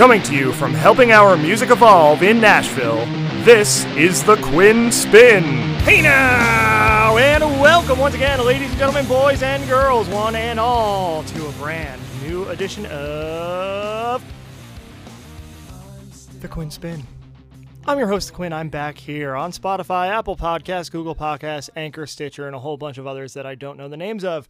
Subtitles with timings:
[0.00, 3.04] Coming to you from helping our music evolve in Nashville,
[3.44, 5.44] this is the Quinn Spinn.
[5.82, 11.22] Hey now, and welcome once again, ladies and gentlemen, boys and girls, one and all,
[11.24, 14.24] to a brand new edition of
[16.40, 17.02] the Quinn Spinn.
[17.86, 18.54] I'm your host, the Quinn.
[18.54, 22.96] I'm back here on Spotify, Apple Podcasts, Google Podcasts, Anchor, Stitcher, and a whole bunch
[22.96, 24.48] of others that I don't know the names of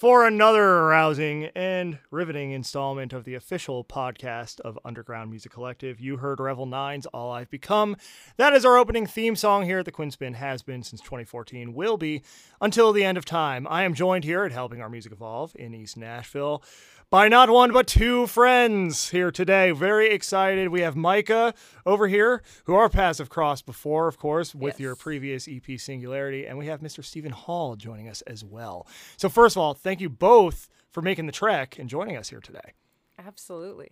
[0.00, 6.00] for another arousing and riveting installment of the official podcast of Underground Music Collective.
[6.00, 7.96] You heard Revel 9's All I've Become.
[8.38, 11.74] That is our opening theme song here at the Quinn Spinn, has been since 2014,
[11.74, 12.22] will be
[12.62, 13.66] until the end of time.
[13.68, 16.62] I am joined here at Helping Our Music Evolve in East Nashville
[17.10, 19.72] by not one but two friends here today.
[19.72, 20.68] Very excited.
[20.68, 24.80] We have Micah over here, who our paths have crossed before, of course, with Yes.
[24.80, 27.04] your previous EP Singularity, and we have Mr.
[27.04, 28.86] Steven Hall joining us as well.
[29.16, 32.40] So first of all, thank you both for making the trek and joining us here
[32.40, 32.74] today.
[33.18, 33.90] Absolutely.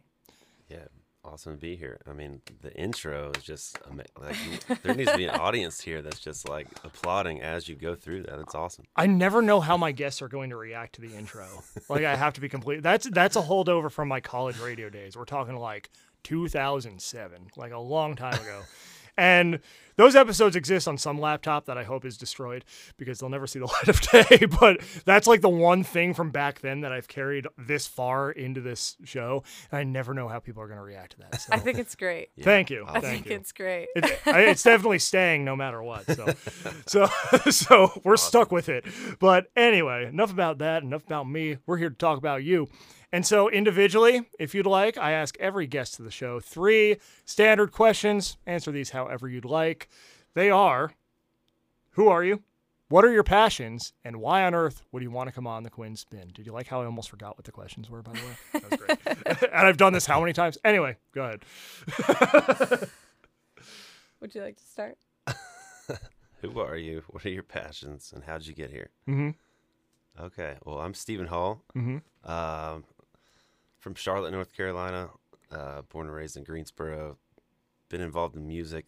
[0.69, 0.87] Yeah,
[1.29, 2.01] awesome to be here.
[2.09, 6.19] I mean, the intro is just like there needs to be an audience here that's
[6.19, 8.39] just like applauding as you go through that.
[8.41, 8.87] It's awesome.
[8.97, 11.47] I never know how my guests are going to react to the intro.
[11.89, 12.83] Like I have to be complete.
[12.83, 15.17] That's that's a holdover from my college radio days.
[15.17, 15.91] We're talking like
[16.25, 18.63] 2007, like a long time ago.
[19.19, 19.59] And
[19.97, 22.65] those episodes exist on some laptop that I hope is destroyed
[22.97, 24.47] because they'll never see the light of day.
[24.61, 28.61] But that's like the one thing from back then that I've carried this far into
[28.61, 29.43] this show.
[29.73, 31.41] And I never know how people are going to react to that.
[31.41, 32.31] So I think it's great.
[32.41, 32.85] thank you.
[32.87, 33.33] I Thank think you.
[33.35, 33.89] it's great.
[33.97, 36.07] It, it's definitely staying no matter what.
[36.07, 36.29] So,
[36.87, 37.09] so,
[37.51, 38.85] so we're stuck with it.
[39.19, 40.85] But anyway, enough about that.
[40.85, 41.59] Enough about me.
[41.67, 42.69] We're here to talk about you.
[43.13, 47.73] And so, individually, if you'd like, I ask every guest to the show three standard
[47.73, 48.37] questions.
[48.47, 49.89] Answer these however you'd like.
[50.35, 50.93] They are:
[51.93, 52.43] Who are you?
[52.91, 53.93] What are your passions?
[54.05, 56.31] And why on earth would you want to come on the Quinn Spinn?
[56.35, 58.03] Did you like how I almost forgot what the questions were?
[58.03, 59.43] By the way, that was great.
[59.53, 60.57] and I've done this how many times?
[60.65, 62.89] Anyway, go ahead.
[64.21, 64.99] Would you like to start?
[66.43, 67.03] Who are you?
[67.09, 68.13] What are your passions?
[68.15, 68.91] And how'd you get here?
[69.09, 69.31] Mm-hmm.
[70.25, 72.31] Okay, well, I'm Steven Hall, Mm-hmm.
[72.31, 72.85] um,
[73.79, 75.11] from Charlotte, North Carolina.
[75.51, 77.17] Uh, born and raised in Greensboro.
[77.89, 78.85] Been involved in music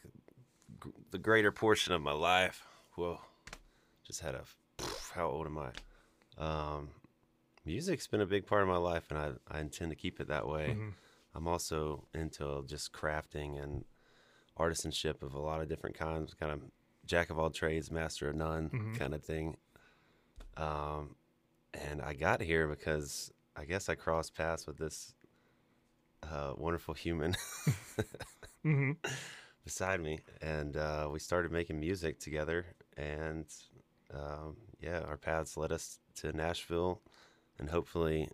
[0.78, 2.66] gr- the greater portion of my life.
[2.96, 3.18] Whoa,
[4.06, 4.42] just had a.
[5.14, 5.70] How old am I?
[6.38, 6.90] Um,
[7.64, 10.28] music's been a big part of my life, and I, I intend to keep it
[10.28, 10.76] that way.
[10.78, 10.92] Mhm.
[11.34, 13.84] I'm also into just crafting and
[14.58, 16.60] artisanship of a lot of different kinds, kind of
[17.06, 18.98] jack of all trades, master of none Mhm.
[18.98, 19.56] kind of thing.
[20.56, 21.16] Um,
[21.72, 25.12] and I got here because I guess I crossed paths with this
[26.22, 27.36] uh, wonderful human
[28.64, 28.92] Mm-hmm.
[29.64, 32.64] beside me, and uh, we started making music together.
[32.96, 33.44] And
[34.14, 37.02] um, yeah, our paths led us to Nashville,
[37.58, 38.28] and hopefully,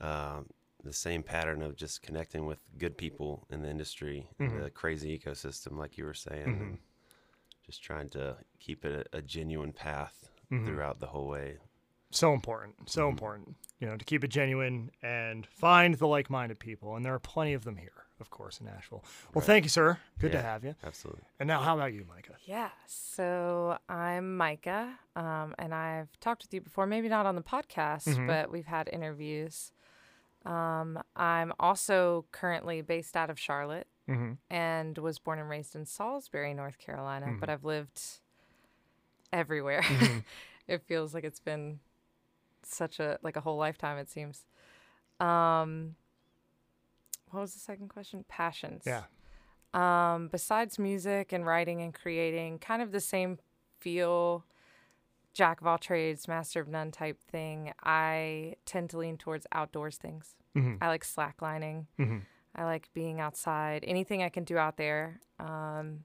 [0.00, 0.46] um,
[0.84, 4.62] the same pattern of just connecting with good people in the industry, Mhm.
[4.64, 6.78] the crazy ecosystem, like you were saying, Mhm.
[7.66, 10.64] just trying to keep it a, a genuine path Mhm.
[10.64, 11.58] throughout the whole way.
[12.10, 13.10] So important so Mhm.
[13.10, 17.18] important you know to keep it genuine and find the like-minded people and there are
[17.18, 19.04] plenty of them here of course in nashville
[19.34, 19.44] well Right.
[19.44, 21.22] thank you sir good to have you Absolutely.
[21.38, 22.70] and now how about you micah Yeah.
[22.86, 28.06] So I'm Micah, um, and I've talked with you before, maybe not on the podcast,
[28.08, 28.26] Mhm.
[28.26, 29.72] but we've had interviews.
[30.46, 34.32] Um, I'm also currently based out of Charlotte mm-hmm.
[34.50, 37.40] and was born and raised in Salisbury, North Carolina, Mhm.
[37.40, 38.00] but I've lived
[39.32, 39.82] everywhere.
[39.82, 40.24] Mhm.
[40.66, 41.80] it feels like it's been
[42.74, 44.44] such a like a whole lifetime it seems.
[45.20, 45.96] Um
[47.30, 48.24] what was the second question?
[48.28, 48.84] Passions.
[48.86, 49.04] yeah
[49.74, 53.38] Um besides music and writing and creating, kind of the same
[53.80, 54.44] feel
[55.34, 57.72] jack of all trades, master of none type thing.
[57.82, 60.34] I tend to lean towards outdoors things.
[60.56, 60.74] mm-hmm.
[60.82, 61.86] I like slacklining.
[61.98, 62.18] Mm-hmm.
[62.56, 63.84] I like being outside.
[63.86, 65.20] Anything I can do out there.
[65.38, 66.00] Um,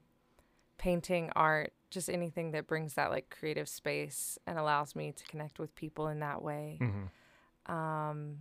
[0.78, 5.58] painting, art, just anything that brings that like creative space and allows me to connect
[5.58, 6.78] with people in that way.
[6.80, 7.72] Mm-hmm.
[7.74, 8.38] Um,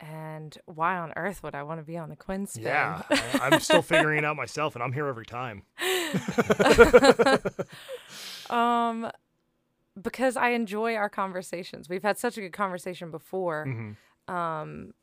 [0.00, 2.64] and why on earth would I want to be on the Quinn spinn?
[2.64, 5.62] yeah I- i'm still figuring it out myself and i'm here every time
[8.50, 9.10] um,
[10.00, 11.88] because I enjoy our conversations.
[11.88, 13.66] We've had such a good conversation before.
[13.66, 14.34] mm-hmm.
[14.34, 14.94] Um,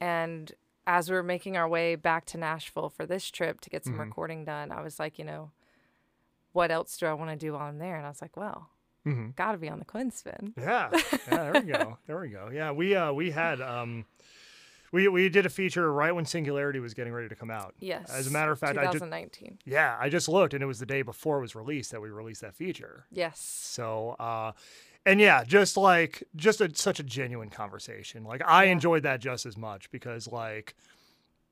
[0.00, 0.52] and
[0.86, 3.94] as we were making our way back to Nashville for this trip to get some
[3.94, 3.98] Mhm.
[4.00, 5.50] recording done, I was like, you know,
[6.56, 7.96] what else do I want to do while I'm there?
[7.96, 8.70] And I was like, well,
[9.06, 9.30] Mm-hmm.
[9.36, 10.52] got to be on the Quinn spinn.
[10.58, 14.04] yeah yeah there we go there we go yeah we uh we had um
[14.90, 18.10] we we did a feature right when singularity was getting ready to come out Yes.
[18.10, 19.58] as a matter of fact i just 2019.
[19.64, 22.08] yeah i just looked and it was the day before it was released that we
[22.10, 23.38] released that feature Yes.
[23.38, 24.50] So, uh,
[25.04, 28.24] and yeah, just like just a, such a genuine conversation.
[28.24, 28.72] Like I Yeah.
[28.72, 30.74] enjoyed that just as much because like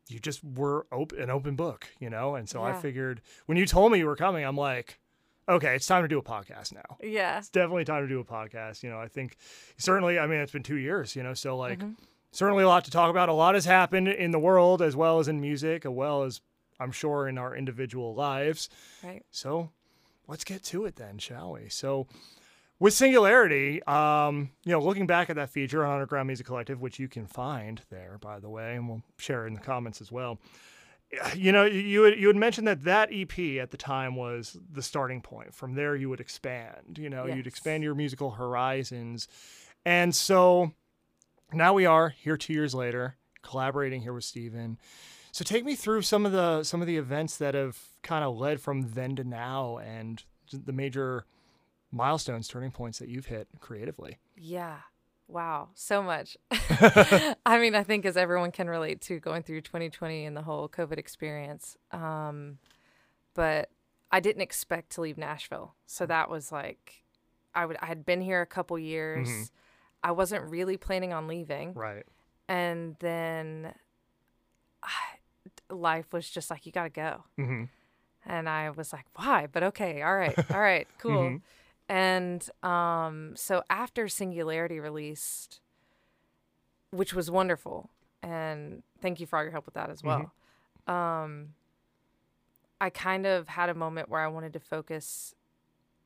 [0.08, 2.34] you just were op- an open book, you know?
[2.34, 4.98] And so I figured when you told me you were coming, I'm like,
[5.48, 6.96] okay, it's time to do a podcast now.
[7.02, 7.38] Yeah.
[7.38, 8.82] It's definitely time to do a podcast.
[8.82, 9.36] You know, I think
[9.78, 11.96] certainly, I mean, it's been two years, you know, so like Mhm.
[12.32, 13.28] certainly a lot to talk about.
[13.28, 16.40] A lot has happened in the world as well as in music, as well as
[16.80, 18.68] I'm sure in our individual lives.
[19.02, 19.22] Right.
[19.30, 19.70] So
[20.26, 21.68] let's get to it then, shall we?
[21.68, 22.06] So
[22.84, 26.98] with Singularity, um, you know, looking back at that feature on Underground Music Collective, which
[26.98, 30.12] you can find there, by the way, and we'll share it in the comments as
[30.12, 30.38] well.
[31.34, 35.22] You know, you you had mentioned that that EP at the time was the starting
[35.22, 35.54] point.
[35.54, 36.98] From there, you would expand.
[36.98, 39.28] You know, you'd expand your musical horizons,
[39.86, 40.72] and so
[41.54, 44.76] now we are here two years later, collaborating here with Steven.
[45.32, 48.36] So take me through some of the some of the events that have kind of
[48.36, 50.22] led from then to now, and
[50.52, 51.24] the major
[51.94, 54.18] milestones, turning points that you've hit creatively.
[54.36, 54.78] Yeah.
[55.28, 55.68] Wow.
[55.74, 56.36] So much.
[56.50, 60.68] I mean, I think as everyone can relate to going through 2020 and the whole
[60.68, 61.76] COVID experience.
[61.92, 62.58] Um,
[63.34, 63.70] but
[64.10, 65.74] I didn't expect to leave Nashville.
[65.86, 67.04] So that was like,
[67.54, 69.28] I would, I had been here a couple years.
[69.28, 69.50] Mhm.
[70.02, 71.72] I wasn't really planning on leaving.
[71.72, 72.04] Right.
[72.48, 73.72] And then
[74.82, 77.24] I, life was just like, you got to go.
[77.38, 77.64] Mm-hmm.
[78.26, 79.48] And I was like, why?
[79.50, 81.22] But okay, all right, all right, cool.
[81.22, 81.40] Mhm.
[81.88, 85.60] And um, so after Singularity released,
[86.90, 87.90] which was wonderful,
[88.22, 90.32] and thank you for all your help with that as well.
[90.86, 91.54] Um,
[92.80, 95.34] I kind of had a moment where I wanted to focus.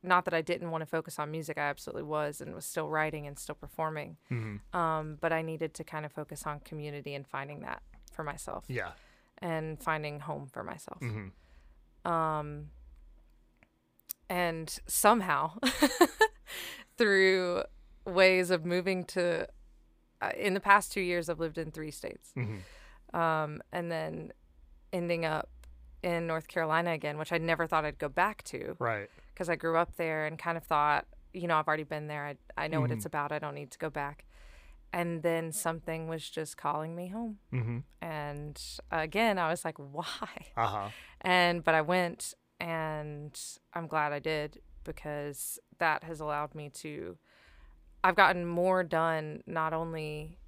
[0.03, 2.89] Not that I didn't want to focus on music, I absolutely was, and was still
[2.89, 4.17] writing and still performing.
[4.31, 4.77] Mm-hmm.
[4.79, 7.83] Um, but I needed to kind of focus on community and finding that
[8.13, 8.93] for myself, Yeah.
[9.39, 12.11] and finding home for myself Mm-hmm.
[12.11, 12.71] um
[14.29, 15.59] and somehow
[16.97, 17.63] through
[18.05, 19.47] ways of moving to
[20.21, 23.17] uh, in the past 2 years I've lived in 3 states Mm-hmm.
[23.19, 24.33] um and then
[24.93, 25.49] ending up
[26.03, 29.09] in North Carolina again which I never thought I'd go back to Right.
[29.33, 32.27] because I grew up there and kind of thought you know I've already been there
[32.27, 33.07] I I know what it's Mhm.
[33.13, 34.25] about I don't need to go back
[34.93, 37.79] and then something was just calling me home Mm-hmm.
[38.01, 38.61] and
[38.91, 40.89] again I was like why Uh huh.
[41.21, 43.39] and but I went and
[43.75, 47.17] I'm glad I did because that has allowed me to
[48.05, 50.39] I've gotten more done not only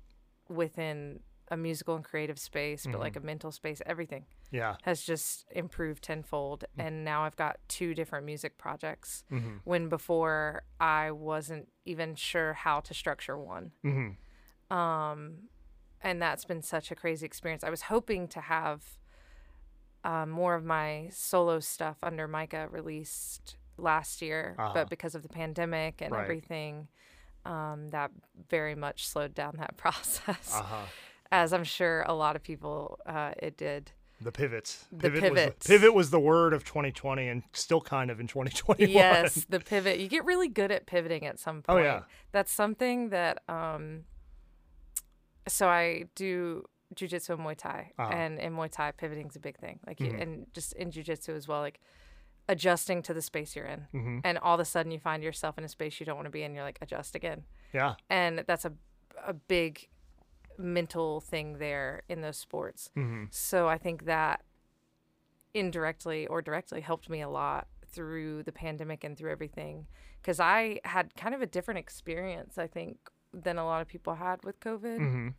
[0.48, 4.76] within a musical and creative space but like a mental space everything Yeah.
[4.82, 9.56] has just improved tenfold and now I've got two different music projects Mm-hmm.
[9.64, 14.76] when before I wasn't even sure how to structure one Mm-hmm.
[14.76, 15.34] um,
[16.02, 17.62] and that's been such a crazy experience.
[17.62, 18.82] I was hoping to have
[20.04, 24.72] um, more of my solo stuff under MICVH released last year, Uh-huh.
[24.74, 26.22] but because of the pandemic and Right.
[26.22, 26.88] everything,
[27.44, 28.10] um, that
[28.48, 30.84] very much slowed down that process, Uh huh.
[31.32, 33.92] as I'm sure a lot of people uh, it did.
[34.22, 34.84] The pivots.
[34.92, 35.66] The Was pivots.
[35.66, 38.90] pivot was the word of 2020 and still kind of in 2021.
[38.90, 39.98] yes, the pivot.
[39.98, 41.78] You get really good at pivoting at some point.
[41.78, 42.02] Oh, yeah.
[42.30, 44.04] That's something that um
[45.48, 47.92] so I do jujitsu and Muay Thai.
[47.98, 48.10] Uh-huh.
[48.12, 49.78] And in Muay Thai pivoting's a big thing.
[49.86, 50.20] Like you, Mhm.
[50.22, 51.80] and just in jujitsu as well, like
[52.48, 53.80] adjusting to the space you're in.
[53.94, 54.18] Mm-hmm.
[54.24, 56.30] And all of a sudden you find yourself in a space you don't want to
[56.30, 57.44] be in, you're like, adjust again.
[57.72, 57.94] Yeah.
[58.08, 58.72] And that's a
[59.26, 59.88] a big
[60.56, 62.90] mental thing there in those sports.
[62.96, 63.24] Mm-hmm.
[63.30, 64.42] So I think that
[65.54, 69.86] indirectly or directly helped me a lot through the pandemic and through everything
[70.22, 72.98] because I had kind of a different experience, I think,
[73.34, 75.34] than a lot of people had with COVID.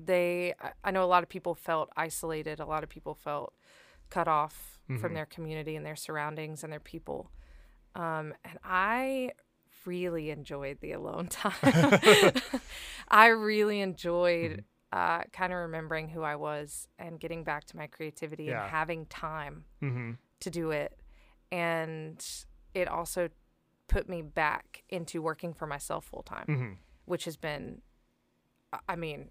[0.00, 0.04] Mm-hmm.
[0.06, 3.54] They, I- know a lot of people felt isolated, a lot of people felt
[4.10, 5.00] cut off Mhm.
[5.00, 7.30] from their community and their surroundings and their people.
[7.94, 9.32] Um, and I
[9.84, 11.52] really enjoyed the alone time.
[13.08, 17.86] I really enjoyed uh, kind of remembering who I was and getting back to my
[17.86, 18.62] creativity Yeah.
[18.62, 20.12] and having time Mm-hmm.
[20.40, 20.98] to do it.
[21.52, 22.24] And
[22.74, 23.28] it also
[23.88, 26.72] put me back into working for myself full time, Mm-hmm.
[27.04, 27.82] which has been,
[28.88, 29.30] I mean,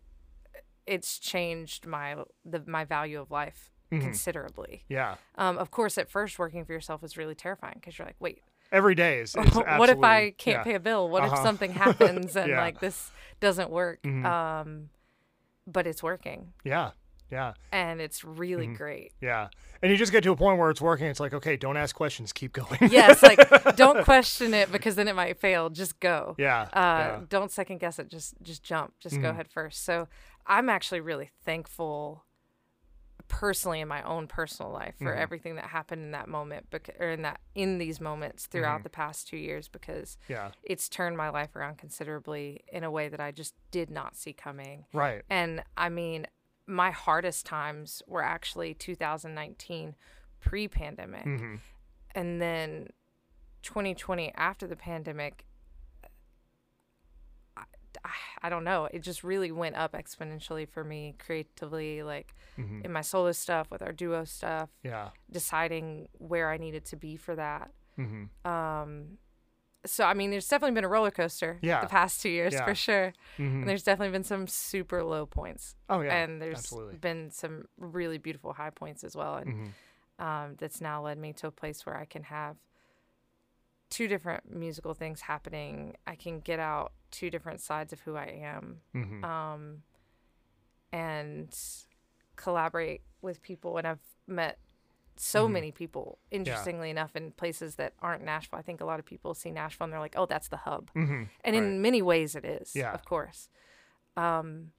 [0.88, 2.16] it's changed my
[2.46, 4.02] the my value of life Mhm.
[4.02, 4.84] considerably.
[4.90, 5.16] Yeah.
[5.36, 8.42] Um, of course, at first, working for yourself is really terrifying because you're like, wait,
[8.70, 9.34] Every day is.
[9.54, 10.64] what if I can't yeah.
[10.64, 11.08] pay a bill?
[11.10, 11.36] What Uh-huh.
[11.36, 12.60] if something happens and Yeah.
[12.60, 14.02] like this doesn't work?
[14.04, 14.26] Mhm.
[14.26, 14.90] Um,
[15.66, 16.92] but it's working Yeah.
[17.32, 17.54] Yeah.
[17.72, 18.76] and it's really Mm-hmm.
[18.76, 19.14] great.
[19.22, 19.48] Yeah.
[19.82, 21.08] And you just get to a point where it's working.
[21.08, 22.34] It's like, okay, don't ask questions.
[22.34, 22.78] Keep going.
[22.92, 23.40] Yes, like
[23.78, 25.70] don't question it because then it might fail.
[25.70, 26.36] Just go.
[26.38, 26.64] yeah.
[26.74, 27.20] Uh, yeah.
[27.30, 28.10] Don't second guess it.
[28.10, 28.94] Just just jump.
[29.00, 29.36] Just go Mhm.
[29.38, 29.86] head first.
[29.86, 30.08] So
[30.48, 32.24] I'm actually really thankful,
[33.28, 35.18] personally in my own personal life, for Mhm.
[35.20, 38.84] everything that happened in that moment, bec- or in that in these moments throughout Mhm.
[38.84, 40.52] the past two years, because Yeah.
[40.64, 44.32] it's turned my life around considerably in a way that I just did not see
[44.34, 44.86] coming.
[44.94, 45.24] Right.
[45.30, 46.28] And I mean,
[46.66, 49.96] my hardest times were actually 2019
[50.40, 51.56] pre-pandemic hmm
[52.16, 52.90] and then
[53.62, 55.46] 2020 after the pandemic
[58.42, 62.92] I, don't know it just really went up exponentially for me creatively like hmm in
[62.92, 65.10] my solo stuff with our duo stuff Yeah.
[65.32, 69.18] deciding where i needed to be for that hmm um
[69.86, 71.82] so i mean there's definitely been a roller coaster Yeah.
[71.82, 72.66] the past two years Yeah.
[72.66, 76.16] for sure hmm and there's definitely been some super low points Oh yeah.
[76.16, 76.98] and there's absolutely.
[76.98, 79.66] been some really beautiful high points as well and hmm
[80.20, 82.56] um, that's now led me to a place where I can have
[83.92, 85.96] two different musical things happening.
[86.08, 89.84] I can get out two different sides of who I am hmm um,
[90.92, 91.58] and
[92.36, 93.78] collaborate with people.
[93.78, 94.60] And I've met
[95.16, 95.52] so Mhm.
[95.54, 98.60] many people, interestingly enough, in places that aren't Nashville.
[98.60, 100.92] I think a lot of people see Nashville and they're like, oh, that's the hub.
[100.94, 102.94] hmm And in many ways, it is, Yeah.
[102.94, 103.50] of course.
[104.16, 104.72] Um,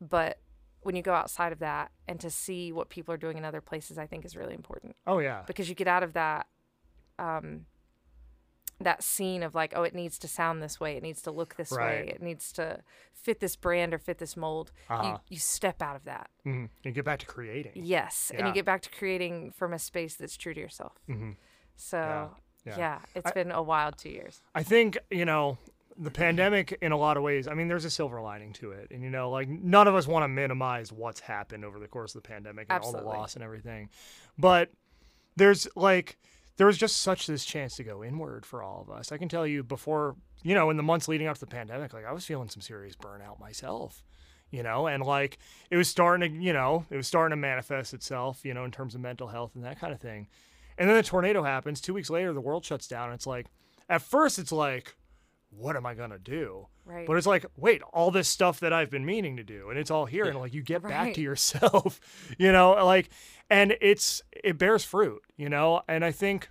[0.00, 0.40] but
[0.80, 3.60] when you go outside of that and to see what people are doing in other
[3.60, 5.44] places, I think is really important Oh yeah.
[5.46, 6.48] because you get out of that
[7.18, 7.66] um
[8.84, 11.56] that scene of like oh it needs to sound this way it needs to look
[11.56, 12.04] this Right.
[12.06, 12.80] way it needs to
[13.12, 15.04] fit this brand or fit this mold Uh-huh.
[15.04, 17.72] you, you step out of that hmm You get back to creating.
[17.76, 21.32] yes and you get back to creating from a space that's true to yourself hmm
[21.76, 22.30] so
[22.64, 22.76] Yeah.
[22.76, 25.58] yeah, it's I- been a wild two years I think, you know,
[25.98, 28.88] the pandemic in a lot of ways, I mean, there's a silver lining to it.
[28.90, 32.14] And, you know, like none of us want to minimize what's happened over the course
[32.14, 33.90] of the pandemic and all the loss and everything.
[34.38, 34.70] But
[35.36, 36.16] there's like,
[36.56, 39.12] there was just such this chance to go inward for all of us.
[39.12, 41.92] I can tell you before, you know, in the months leading up to the pandemic,
[41.92, 44.02] like I was feeling some serious burnout myself.
[44.50, 45.38] You know, and like
[45.70, 48.70] it was starting to, you know, it was starting to manifest itself, you know, in
[48.70, 50.28] terms of mental health and that kind of thing.
[50.76, 51.80] And then the tornado happens.
[51.80, 53.06] Two weeks later, the world shuts down.
[53.06, 53.46] And it's like,
[53.88, 54.94] at first, it's like,
[55.56, 56.66] what am I to do?
[56.84, 57.06] right.
[57.06, 59.90] But it's like, wait, all this stuff that I've been meaning to do, and it's
[59.90, 62.00] all here, and like you get back to yourself,
[62.38, 63.10] you know, like,
[63.50, 66.48] and it's it bears fruit, you know, and I think,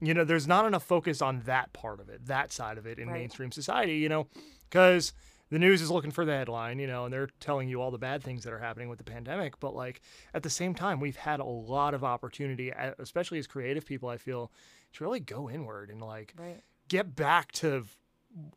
[0.00, 2.98] you know, there's not enough focus on that part of it, that side of it
[2.98, 3.20] in Right.
[3.20, 4.26] mainstream society, you know,
[4.68, 5.12] because
[5.50, 7.98] the news is looking for the headline, you know, and they're telling you all the
[7.98, 10.00] bad things that are happening with the pandemic, but like
[10.32, 14.16] at the same time, we've had a lot of opportunity, especially as creative people, I
[14.16, 14.50] feel,
[14.94, 17.84] to really go inward and like right get back to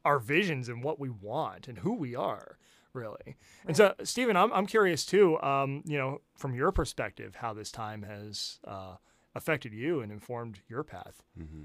[0.04, 2.58] our visions and what we want and who we are
[2.94, 3.36] really
[3.68, 7.72] and so steven i'm, I'm curious too um, you know from your perspective how this
[7.72, 8.96] time has uh,
[9.36, 11.64] affected you and informed your path mm-hmm.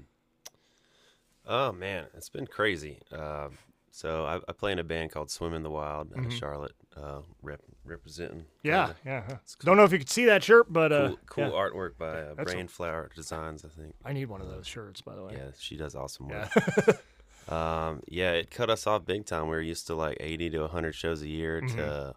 [1.45, 2.99] Oh man, it's been crazy.
[3.11, 3.49] Uh,
[3.89, 6.39] so I, I play in a band called Swim in the Wild out of Mhm.
[6.39, 8.45] Charlotte, uh, rep, representing.
[8.63, 8.95] yeah kinda.
[9.29, 9.37] yeah.
[9.43, 11.51] It's don't know if you could see that shirt but uh, cool, cool yeah.
[11.51, 13.95] artwork by uh, That's a- Brainflower Designs, I think.
[14.05, 16.49] i need one of those shirts by the way Yeah, she does awesome work.
[16.55, 16.93] yeah
[17.49, 19.45] Um, yeah, it cut us off big time.
[19.45, 21.59] We were used to like 80 to 100 shows a year.
[21.61, 21.75] Mhm.
[21.75, 22.15] To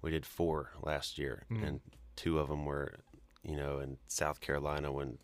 [0.00, 1.66] we did four last year, Mhm.
[1.66, 1.80] and
[2.14, 2.94] two of them were,
[3.42, 5.18] you know, in South Carolina when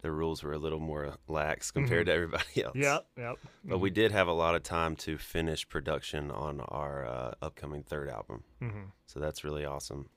[0.00, 2.76] the rules were a little more lax compared to everybody else.
[2.76, 7.04] yep yep But we did have a lot of time to finish production on our
[7.06, 10.08] uh, upcoming third album, hmm so that's really awesome.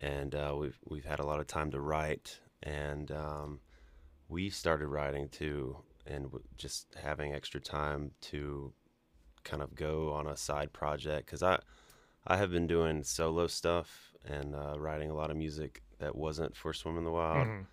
[0.00, 3.60] And uh, we've we've had a lot of time to write, and um,
[4.28, 8.72] we started writing too, and w- just having extra time to
[9.44, 11.58] kind of go on a side project because I
[12.26, 16.54] I have been doing solo stuff and uh, writing a lot of music that wasn't
[16.54, 17.66] for Swim in the Wild Mhm.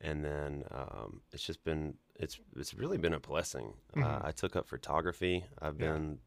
[0.00, 3.74] And then um, it's just been it's it's really been a blessing.
[3.96, 4.24] Uh, Mhm.
[4.24, 5.44] I took up photography.
[5.60, 5.92] I've Yeah.
[5.92, 6.18] been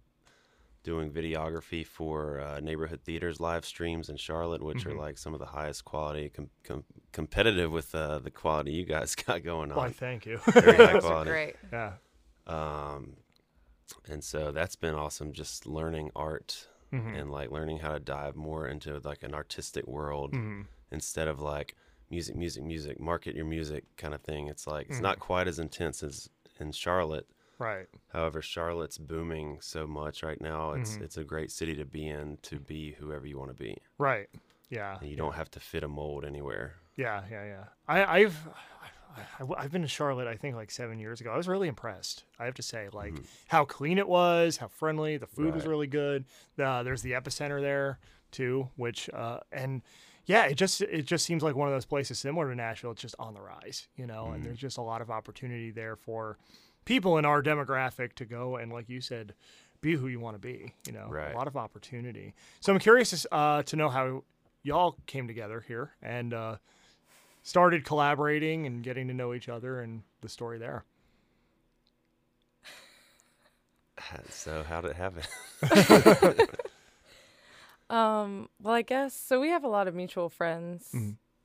[0.84, 4.92] doing videography for uh, neighborhood theaters live streams in Charlotte, which Mhm.
[4.92, 8.84] are like some of the highest quality, com- com- competitive with uh, the quality you
[8.86, 9.94] guys got going why on.
[9.94, 11.30] thank you Very high those are quality.
[11.32, 11.94] great yeah
[12.48, 13.18] Um,
[14.10, 17.16] and so that's been awesome, just learning art Mhm.
[17.20, 20.66] and like learning how to dive more into like an artistic world Mhm.
[20.92, 21.76] instead of like
[22.12, 24.48] music, music, music, market your music kind of thing.
[24.48, 25.04] It's like it's Mhm.
[25.04, 27.28] not quite as intense as in Charlotte.
[27.58, 30.74] right However, Charlotte's booming so much right now.
[30.74, 31.02] It's Mhm.
[31.04, 34.30] it's a great city to be in to be whoever you want to be, right
[34.70, 36.76] yeah and you don't have to fit a mold anywhere.
[36.96, 37.64] Yeah, yeah, yeah.
[37.88, 38.48] I, I've
[39.40, 40.28] I, I've been to Charlotte.
[40.28, 41.32] I think like seven years ago.
[41.32, 42.24] I was really impressed.
[42.40, 43.26] I have to say, like Mhm.
[43.48, 45.18] how clean it was, how friendly.
[45.18, 46.26] The food was really good.
[46.58, 48.00] Uh, there's the epicenter there
[48.32, 49.82] too, which uh, and
[50.26, 52.92] yeah, it just it just seems like one of those places similar to Nashville.
[52.92, 54.32] It's just on the rise, you know.
[54.32, 54.46] And Mhm.
[54.46, 56.38] there's just a lot of opportunity there for
[56.86, 59.34] people in our demographic to go and, like you said,
[59.82, 60.74] be who you want to be.
[60.86, 61.34] You know, Right.
[61.34, 62.34] a lot of opportunity.
[62.60, 64.24] So I'm curious uh, to know how
[64.64, 66.58] y'all came together here and uh,
[67.44, 70.84] started collaborating and getting to know each other and the story there.
[74.30, 75.24] So how did it happen?
[77.92, 79.40] Um, well, I guess so.
[79.42, 80.96] We have a lot of mutual friends.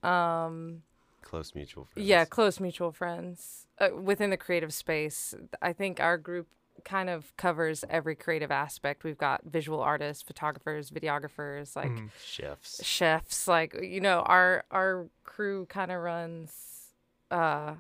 [0.03, 0.83] Um,
[1.23, 2.09] Close mutual friends.
[2.09, 5.35] yeah, close mutual friends uh, within the creative space.
[5.61, 6.47] I think our group
[6.85, 9.03] kind of covers every creative aspect.
[9.03, 11.91] We've got visual artists, photographers, videographers, like
[12.25, 12.85] Chefs.
[12.85, 13.49] chefs.
[13.49, 16.93] Like you know, our our crew kind of runs.
[17.29, 17.75] Uh,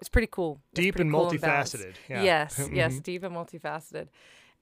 [0.00, 0.58] it's pretty cool.
[0.74, 1.76] Deep pretty and cool balanced.
[1.76, 1.94] multifaceted.
[2.08, 2.22] Yeah.
[2.24, 3.02] Yes, yes, Mhm.
[3.04, 4.08] deep and multifaceted.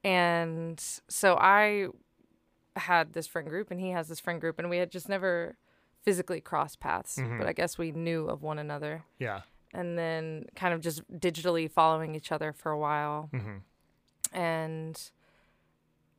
[0.04, 0.78] And
[1.08, 1.86] so I
[2.78, 5.56] had this friend group, and he has this friend group, and we had just never
[6.02, 7.38] physically crossed paths, Mhm.
[7.38, 9.04] but I guess we knew of one another.
[9.18, 9.42] Yeah.
[9.74, 13.28] And then kind of just digitally following each other for a while.
[13.32, 13.58] hmm
[14.32, 15.10] And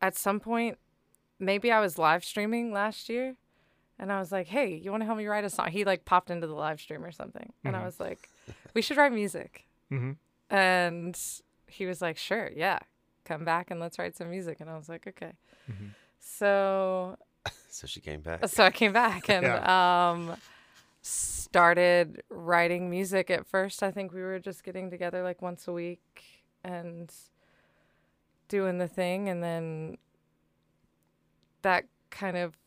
[0.02, 0.78] at some point,
[1.40, 3.36] maybe I was live streaming last year.
[3.98, 5.70] And I was like, hey, you want to help me write a song?
[5.72, 7.52] He like popped into the live stream or something.
[7.66, 7.86] And I Mhm.
[7.86, 8.30] was like,
[8.74, 9.66] we should write music.
[9.90, 10.14] hmm
[10.50, 11.20] And
[11.68, 12.80] he was like, sure, yeah,
[13.26, 14.60] come back and let's write some music.
[14.62, 15.34] And I was like, okay.
[15.70, 15.94] Mhm.
[16.20, 17.18] So,
[17.70, 18.48] So she came back.
[18.48, 20.36] so I came back and um,
[21.02, 23.30] started writing music.
[23.30, 26.24] At first, I think we were just getting together like once a week
[26.64, 27.14] and
[28.48, 29.30] doing the thing.
[29.30, 29.98] And then
[31.62, 32.58] that kind of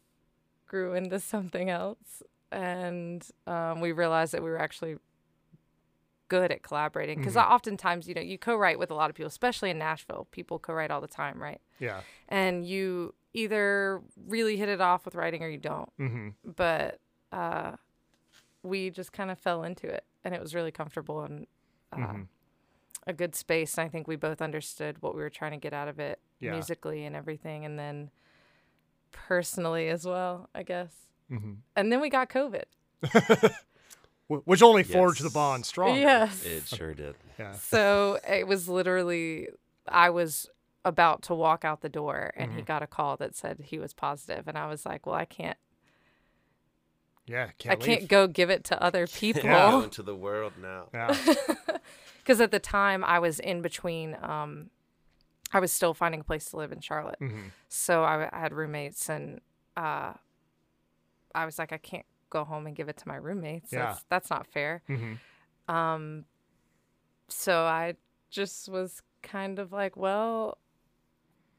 [0.66, 2.22] grew into something else.
[2.50, 4.96] And um, we realized that we were actually
[6.28, 7.50] good at collaborating because Mhm.
[7.50, 10.26] oftentimes, you know, you co write with a lot of people, especially in Nashville.
[10.30, 11.60] People co write all the time, right?
[11.78, 12.02] Yeah.
[12.28, 15.88] and you either really hit it off with writing or you don't.
[15.96, 16.98] hmm But
[17.32, 17.72] uh,
[18.62, 21.46] we just kind of fell into it, and it was really comfortable and
[21.92, 22.26] uh, Mhm.
[23.06, 23.76] a good space.
[23.78, 26.20] And I think we both understood what we were trying to get out of it
[26.40, 26.52] Yeah.
[26.52, 28.10] musically and everything, and then
[29.12, 30.94] personally as well, I guess.
[31.28, 32.64] hmm And then we got COVID.
[34.28, 36.00] Which only forged the bond stronger.
[36.00, 36.42] Yes.
[36.44, 37.14] It sure did.
[37.38, 37.52] Yeah.
[37.52, 39.48] So it was literally,
[39.86, 40.48] I was
[40.84, 42.58] about to walk out the door, and Mm-hmm.
[42.58, 45.24] he got a call that said he was positive, and I was like, "Well, I
[45.24, 45.58] can't
[47.26, 47.44] Yeah.
[47.44, 50.88] I Can't can't go give it to other people Go into the world now.
[50.92, 51.16] Yeah.
[52.18, 54.16] because at the time I was in between.
[54.22, 54.70] Um,
[55.54, 58.54] I was still finding a place to live in Charlotte, hmm so I, I had
[58.54, 59.42] roommates, and
[59.76, 60.14] uh,
[61.34, 63.70] I was like, I can't go home and give it to my roommates.
[63.70, 63.84] Yeah.
[63.86, 64.82] That's that's not fair.
[64.86, 65.14] hmm
[65.68, 66.24] Um,
[67.28, 67.96] so I
[68.30, 70.56] just was kind of like, well,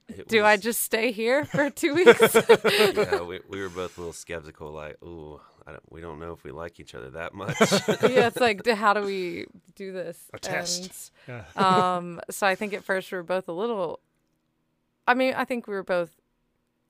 [0.10, 2.36] It do I just stay here for two weeks?
[2.80, 6.34] yeah, we, we were both a little skeptical, like, ooh, I don't, we don't know
[6.34, 7.58] if we like each other that much.
[8.02, 10.30] yeah, it's like, how do we do this?
[10.34, 11.12] A test.
[11.28, 11.44] Yeah.
[11.56, 14.00] Um, so I think at first we were both a little.
[15.08, 16.12] I mean, I think we were both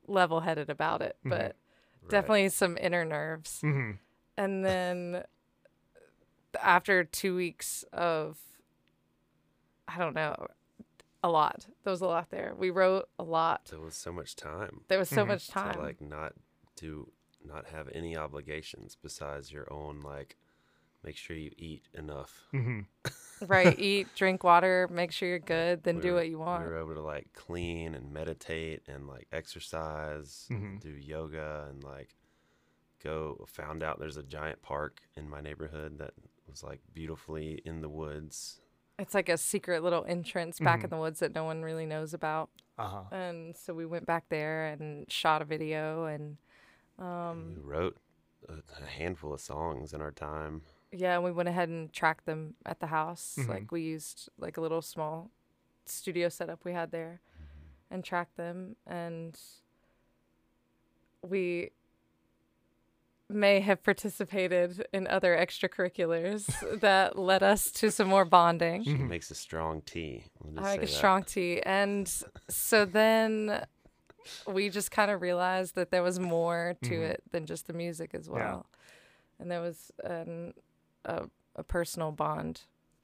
[0.07, 1.29] level-headed about it, Mhm.
[1.29, 1.55] but
[2.01, 2.09] Right.
[2.09, 3.61] definitely some inner nerves.
[3.61, 3.91] hmm
[4.37, 5.23] And then
[6.61, 8.37] after two weeks of,
[9.87, 10.47] I don't know,
[11.23, 11.65] a lot.
[11.83, 12.53] There was a lot there.
[12.57, 13.65] We wrote a lot.
[13.71, 15.27] There was so much time There was so Mhm.
[15.29, 15.73] much time.
[15.75, 16.33] to like not
[16.75, 17.11] do,
[17.45, 20.01] not have any obligations besides your own.
[20.01, 20.35] Like,
[21.03, 22.43] make sure you eat enough.
[22.51, 22.81] hmm
[23.47, 23.77] right.
[23.79, 26.63] Eat, drink water, make sure you're good, then We do were- what you want.
[26.65, 30.79] We were able to like clean and meditate and like exercise, Mhm.
[30.81, 32.15] do yoga and like
[33.03, 33.45] go.
[33.47, 36.13] Found out there's a giant park in my neighborhood that
[36.49, 38.59] was like beautifully in the woods.
[38.99, 40.83] It's like a secret little entrance back Mhm.
[40.85, 42.49] in the woods that no one really knows about.
[42.77, 43.03] Uh huh.
[43.15, 46.37] And so we went back there and shot a video and
[46.97, 47.97] we um wrote
[48.47, 50.61] a, a handful of songs in our time.
[50.91, 53.35] yeah, and we went ahead and tracked them at the house.
[53.39, 53.47] Mhm.
[53.47, 55.31] Like we used like a little small
[55.85, 57.19] studio setup we had there
[57.89, 59.37] and tracked them and
[61.21, 61.71] we
[63.35, 68.83] may have participated in other extracurriculars that led us to some more bonding.
[68.83, 70.25] She makes a strong tea.
[70.57, 70.89] I like a that.
[70.91, 71.61] strong tea.
[71.61, 72.11] And
[72.49, 73.65] so then
[74.47, 77.09] we just kind of realized that there was more to Mhm.
[77.09, 78.33] it than just the music as Yeah.
[78.33, 78.65] well.
[79.39, 80.53] And there was an,
[81.05, 82.61] a, a personal bond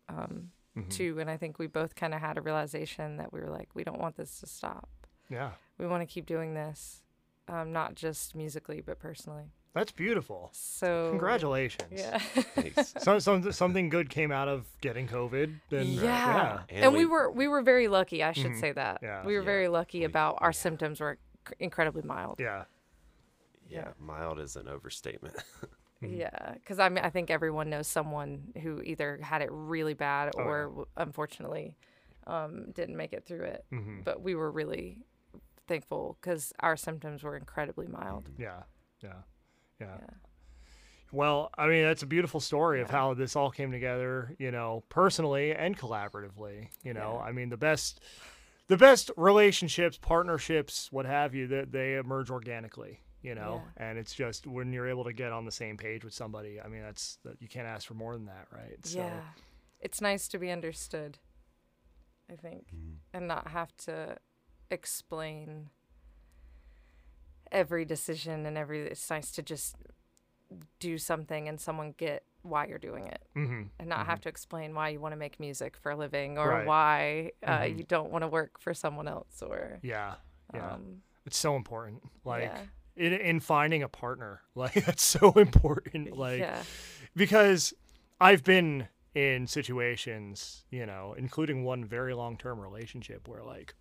[0.08, 0.90] um, Mhm.
[0.90, 1.20] too.
[1.20, 3.84] And I think we both kind of had a realization that we were like, we
[3.84, 4.90] don't want this to stop.
[5.30, 5.52] Yeah.
[5.78, 7.04] We want to keep doing this,
[7.48, 9.52] um, not just musically, but personally.
[9.74, 10.50] That's beautiful.
[10.54, 11.92] So Congratulations.
[11.92, 12.18] Yeah.
[12.20, 12.94] Thanks.
[13.00, 15.60] So, some, something good came out of getting COVID.
[15.70, 16.02] Then, yeah.
[16.04, 16.60] yeah.
[16.70, 18.24] And, And we, we- were we were very lucky.
[18.24, 18.60] I should Mhm.
[18.60, 19.00] say that.
[19.04, 19.24] Yeah.
[19.26, 19.46] We were Yeah.
[19.46, 20.54] very lucky We- about our yeah.
[20.54, 21.18] symptoms were
[21.60, 22.40] incredibly mild.
[22.40, 22.66] Yeah.
[23.70, 25.36] Yeah, mild is an overstatement.
[26.02, 26.18] Mhm.
[26.18, 30.32] Yeah, because I mean, I think everyone knows someone who either had it really bad
[30.38, 31.04] Oh, or yeah.
[31.04, 31.76] unfortunately
[32.26, 33.66] um, didn't make it through it.
[33.70, 35.00] hmm But we were really
[35.68, 38.30] thankful because our symptoms were incredibly mild.
[38.38, 38.64] Yeah.
[39.02, 39.24] Yeah.
[39.80, 39.88] Yeah.
[40.00, 40.08] Yeah.
[41.12, 44.84] Well, I mean, that's a beautiful story of how this all came together, you know,
[44.90, 46.68] personally and collaboratively.
[46.84, 47.28] You know, Yeah.
[47.28, 48.00] I mean, the best,
[48.68, 53.00] the best relationships, partnerships, what have you, that they emerge organically.
[53.22, 53.64] you know.
[53.76, 56.62] And it's just when you're able to get on the same page with somebody.
[56.62, 58.78] I mean, that's that you can't ask for more than that, right?
[58.86, 59.22] So, Yeah.
[59.82, 61.18] It's nice to be understood,
[62.32, 62.96] I think, mm-hmm.
[63.14, 64.18] and not have to
[64.70, 65.70] explain
[67.52, 69.76] every decision and every it's nice to just
[70.80, 74.74] do something and someone get why you're doing it hmm and not have to explain
[74.74, 76.66] why you want to make music for a living or Right.
[76.66, 77.78] why uh, Mhm.
[77.78, 80.16] you don't want to work for someone else or Yeah.
[80.54, 80.74] Yeah.
[80.74, 82.02] um, it's so important.
[82.24, 82.62] Like yeah.
[82.96, 86.16] in, in finding a partner, like that's so important.
[86.18, 86.64] Like yeah
[87.16, 87.74] because
[88.22, 93.76] I've been in situations, you know, including one very long term relationship where like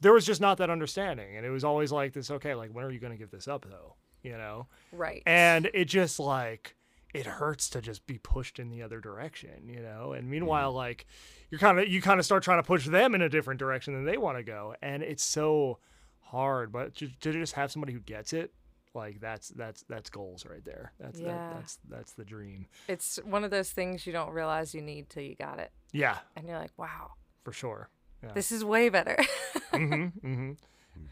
[0.00, 1.36] there was just not that understanding.
[1.36, 3.66] And it was always like this, okay, like when are you gonna give this up
[3.68, 3.94] though?
[4.22, 4.66] You know?
[4.92, 6.74] right And it just like
[7.14, 10.12] it hurts to just be pushed in the other direction, you know?
[10.12, 10.76] And meanwhile, mm-hmm.
[10.76, 11.06] like
[11.50, 13.94] you're kind of you kind of start trying to push them in a different direction
[13.94, 14.74] than they want to go.
[14.82, 15.78] And it's so
[16.20, 18.52] hard, but to, to just have somebody who gets it,
[18.94, 20.92] like that's that's that's goals right there.
[20.98, 21.28] That's Yeah.
[21.28, 22.66] that, that's that's the dream.
[22.88, 26.18] it's one of those things you don't realize you need till you got it Yeah,
[26.36, 27.12] and you're like wow
[27.44, 27.88] for sure.
[28.22, 28.30] Yeah.
[28.34, 29.16] this is way better
[29.72, 30.52] hmm hmm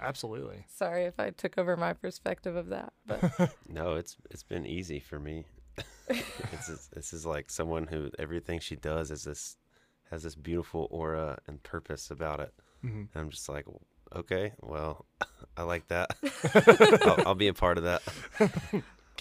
[0.01, 0.65] Absolutely.
[0.69, 3.23] sorry if i took over my perspective of that but
[3.69, 5.45] No, it's it's been easy for me.
[6.09, 9.57] it's just, this is like someone who everything she does is this
[10.11, 12.55] has this beautiful aura and purpose about it.
[12.81, 13.67] hmm And I'm just like,
[14.15, 15.05] okay, well,
[15.57, 16.11] I like that.
[17.05, 18.03] I'll, I'll be a part of that.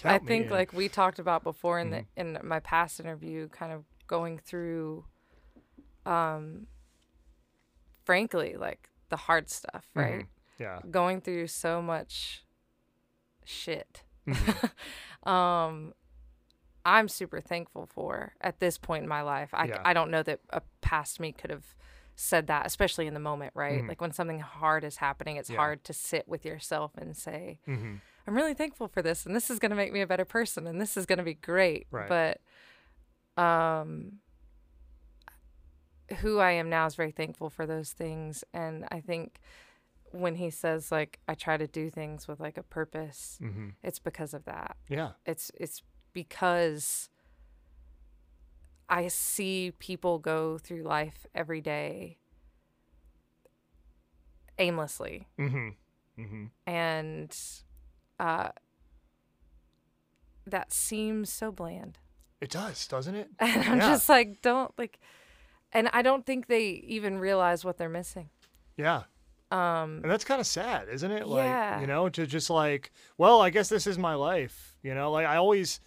[0.04, 3.84] I think like we talked about before in the in my past interview, kind of
[4.06, 5.04] going through,
[6.06, 6.66] um,
[8.06, 10.26] frankly, like the hard stuff, right?
[10.58, 10.78] yeah.
[10.90, 12.44] Going through so much
[13.44, 14.02] shit.
[14.26, 14.70] Mhm.
[15.30, 15.92] um,
[16.84, 19.50] I'm super thankful for at this point in my life.
[19.52, 19.82] I Yeah.
[19.84, 21.74] I don't know that a past me could have
[22.14, 23.82] said that, especially in the moment, right?
[23.82, 23.88] Mhm.
[23.88, 25.56] Like when something hard is happening, it's Yeah.
[25.56, 27.96] hard to sit with yourself and say, hmm
[28.28, 30.66] I'm really thankful for this and this is going to make me a better person
[30.66, 31.86] and this is going to be great.
[31.92, 32.08] Right.
[32.08, 32.40] But
[33.40, 34.20] um
[36.18, 39.40] who I am now is very thankful for those things and I think
[40.12, 43.98] when he says like I try to do things with like a purpose, hmm it's
[43.98, 44.76] because of that.
[44.88, 45.12] Yeah.
[45.26, 47.08] It's it's because
[48.88, 52.18] I see people go through life every day
[54.58, 55.68] aimlessly hmm
[56.16, 57.36] hmm and
[58.18, 58.48] uh,
[60.46, 61.98] that seems so bland.
[62.40, 63.28] It does, doesn't it?
[63.40, 63.88] And I'm Yeah.
[63.88, 64.98] just like, don't like,
[65.76, 68.30] and I don't think they even realize what they're missing.
[68.76, 69.02] Yeah.
[69.50, 71.26] Um, And that's kind of sad, isn't it?
[71.28, 71.80] Like, Yeah.
[71.80, 74.76] you know, to just like, well, I guess this is my life.
[74.82, 75.80] You know, like I always,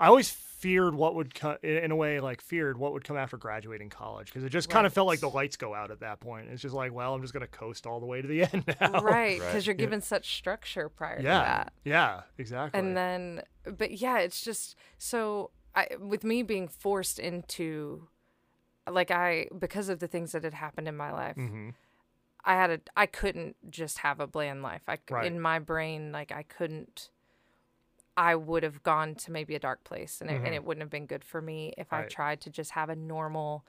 [0.00, 3.36] I always feared what would come in a way, like feared what would come after
[3.36, 6.20] graduating college because it just kind of felt like the lights go out at that
[6.20, 6.48] point.
[6.50, 9.00] It's just like, well, I'm just gonna coast all the way to the end now.
[9.02, 9.66] right, because Right.
[9.66, 11.38] you're given such structure prior to Yeah.
[11.44, 11.72] that.
[11.84, 12.22] Yeah.
[12.38, 12.80] Exactly.
[12.80, 13.42] And then,
[13.78, 18.08] but yeah, it's just so I, with me being forced into,
[18.90, 21.70] like I, because of the things that had happened in my life, hmm
[22.46, 24.82] I had a I couldn't just have a bland life.
[24.86, 25.26] I Right.
[25.26, 27.08] in my brain like I couldn't
[28.16, 30.46] I would have gone to maybe a dark place and it, Mhm.
[30.46, 32.94] and it wouldn't have been good for me if I tried to just have a
[32.94, 33.64] normal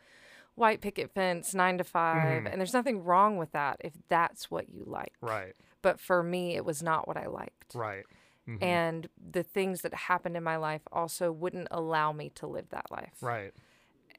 [0.56, 2.52] white picket fence 9 to 5 Mhm.
[2.52, 5.14] and there's nothing wrong with that if that's what you like.
[5.22, 5.56] Right.
[5.82, 7.74] But for me it was not what I liked.
[7.76, 8.06] Right.
[8.48, 8.62] Mhm.
[8.62, 12.92] And the things that happened in my life also wouldn't allow me to live that
[12.92, 13.54] life right.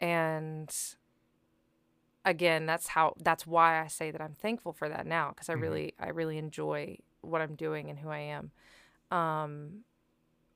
[0.01, 0.75] And
[2.25, 5.55] again that's how that's why i say that i'm thankful for that now because i
[5.55, 5.61] Mhm.
[5.61, 8.51] really i really enjoy what i'm doing and who i am
[9.11, 9.85] um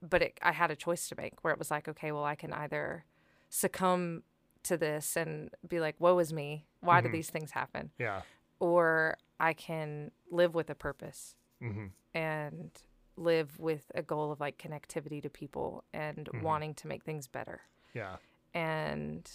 [0.03, 2.35] but it, i had a choice to make where it was like okay well i
[2.35, 3.05] can either
[3.49, 4.23] succumb
[4.63, 7.05] to this and be like woe is me why Mhm.
[7.05, 8.23] did these things happen Yeah.
[8.59, 12.71] or i can live with a purpose hmm and
[13.17, 16.43] live with a goal of like connectivity to people and Mhm.
[16.43, 17.61] wanting to make things better
[17.95, 18.17] Yeah.
[18.55, 19.31] And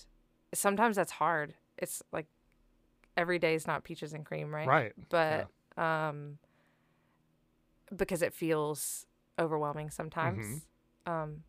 [0.54, 1.54] sometimes that's hard.
[1.78, 2.28] It's like
[3.18, 4.68] every day is not peaches and cream, right?
[4.68, 4.94] Right.
[5.10, 5.48] But
[5.82, 6.38] um
[7.96, 9.06] because it feels
[9.40, 10.46] overwhelming sometimes.
[11.08, 11.12] Mm-hmm.
[11.12, 11.44] Um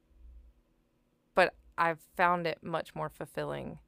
[1.34, 3.78] but I've found it much more fulfilling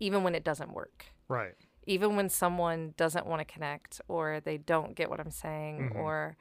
[0.00, 1.06] even when it doesn't work.
[1.28, 1.54] Right.
[1.86, 5.96] Even when someone doesn't want to connect or they don't get what I'm saying Mhm.
[5.96, 6.36] or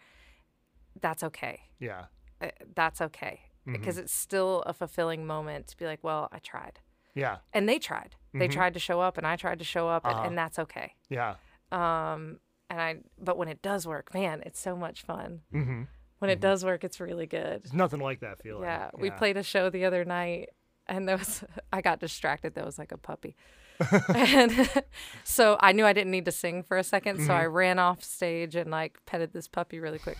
[1.00, 1.62] that's okay.
[1.80, 2.06] Yeah.
[2.42, 3.74] Uh, That's okay Mhm.
[3.74, 6.80] because it's still a fulfilling moment to be like, well, I tried.
[7.14, 7.38] Yeah.
[7.54, 8.16] and they tried.
[8.34, 8.52] They Mhm.
[8.54, 10.28] tried to show up, and I tried to show up, and, Uh-huh.
[10.28, 10.96] and that's okay.
[11.10, 11.36] Yeah.
[11.72, 15.42] Um, and I, but when it does work, man, it's so much fun.
[15.52, 15.84] hmm
[16.20, 17.64] When it does work, it's really good.
[17.64, 18.64] There's nothing like that feeling.
[18.64, 20.50] Yeah, we played a show the other night,
[20.88, 21.44] and there was
[21.74, 22.54] I got distracted.
[22.56, 23.36] There was like a puppy,
[24.16, 24.52] and
[25.26, 28.04] so I knew I didn't need to sing for a 2nd So I ran off
[28.04, 30.18] stage and like petted this puppy really quick.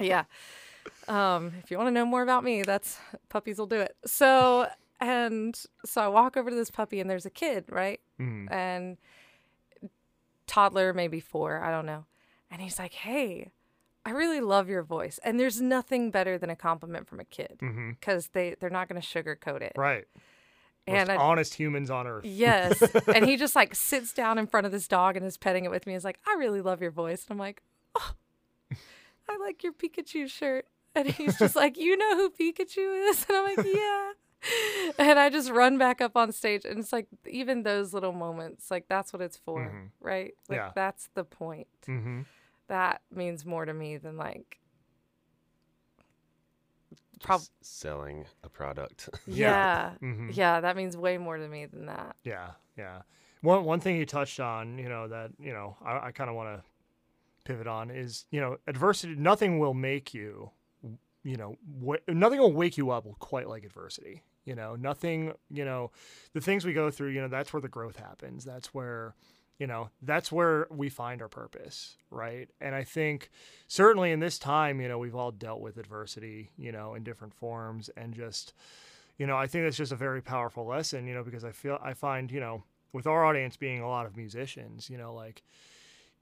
[0.00, 0.24] yeah,
[1.08, 2.98] Um, if you want to know more about me, that's
[3.28, 3.96] puppies will do it.
[4.06, 4.68] So,
[5.00, 8.00] and so I walk over to this puppy, and there's a kid, right?
[8.20, 8.50] Mhm.
[8.50, 8.98] And
[10.46, 12.04] toddler, maybe four, I don't know.
[12.50, 13.50] And he's like, "Hey,
[14.04, 17.60] I really love your voice." And there's nothing better than a compliment from a kid
[17.98, 19.72] because they they're not going to sugarcoat it.
[19.76, 20.06] Right.
[20.86, 22.24] And Most I, honest humans on earth.
[22.24, 22.82] Yes.
[23.14, 25.70] and he just like sits down in front of this dog and is petting it
[25.70, 25.92] with me.
[25.92, 27.24] He's like, I really love your voice.
[27.28, 27.62] And I'm like,
[27.94, 28.14] oh,
[29.28, 30.66] I like your Pikachu shirt.
[30.94, 33.24] And he's just like, You know who Pikachu is?
[33.28, 34.12] And I'm like, Yeah.
[34.98, 36.64] And I just run back up on stage.
[36.64, 39.90] And it's like, even those little moments, like, that's what it's for, Mhm.
[40.00, 40.32] right?
[40.48, 40.70] Like, Yeah.
[40.74, 41.68] that's the point.
[41.86, 42.22] Mm-hmm.
[42.68, 44.58] That means more to me than like,
[47.22, 49.10] Prob- selling a product.
[49.26, 49.92] yeah.
[50.02, 50.34] Mhm.
[50.34, 50.60] Yeah.
[50.60, 52.16] That means way more to me than that.
[52.24, 53.02] Yeah, yeah.
[53.42, 56.36] One one thing you touched on, you know, that you know, I, I kind of
[56.36, 56.64] want to
[57.44, 59.16] pivot on is, you know, adversity.
[59.16, 60.50] Nothing will make you,
[61.22, 61.56] you know,
[61.86, 64.22] wh- nothing will wake you up quite like adversity.
[64.44, 65.32] You know, nothing.
[65.50, 65.90] You know,
[66.32, 67.10] the things we go through.
[67.10, 68.44] You know, that's where the growth happens.
[68.44, 69.14] That's where,
[69.58, 72.48] you know, that's where we find our purpose, right?
[72.60, 73.30] And I think
[73.66, 77.34] certainly in this time, you know, we've all dealt with adversity, you know, in different
[77.34, 78.54] forms, and just
[79.18, 81.78] you know, I think that's just a very powerful lesson, you know, because I feel
[81.82, 85.42] I find, you know, with our audience being a lot of musicians, you know, like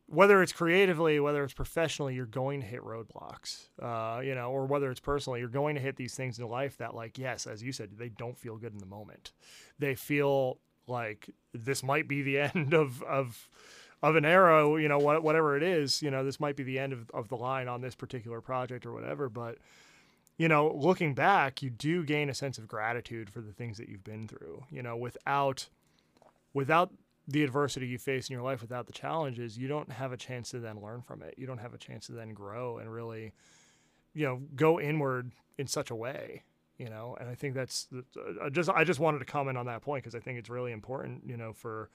[0.08, 4.64] whether it's creatively, whether it's professionally, you're going to hit roadblocks, uh, you know, or
[4.64, 7.62] whether it's personally, you're going to hit these things in life that, like, yes, as
[7.62, 9.32] you said, they don't feel good in the moment.
[9.78, 13.48] They feel like this might be the end of of
[14.00, 16.92] of an era, you know, whatever it is, you know, this might be the end
[16.92, 19.58] of, of the line on this particular project or whatever, but
[20.38, 23.88] you know, looking back, you do gain a sense of gratitude for the things that
[23.88, 24.64] you've been through.
[24.70, 25.68] You know, without
[26.54, 26.92] without
[27.28, 30.50] the adversity you face in your life, without the challenges, you don't have a chance
[30.50, 31.34] to then learn from it.
[31.36, 33.32] You don't have a chance to then grow and really,
[34.14, 36.42] you know, go inward in such a way.
[36.78, 39.58] You know, and I think that's uh, uh, I just I just wanted to comment
[39.58, 41.24] on that point because I think it's really important.
[41.26, 41.90] You know, for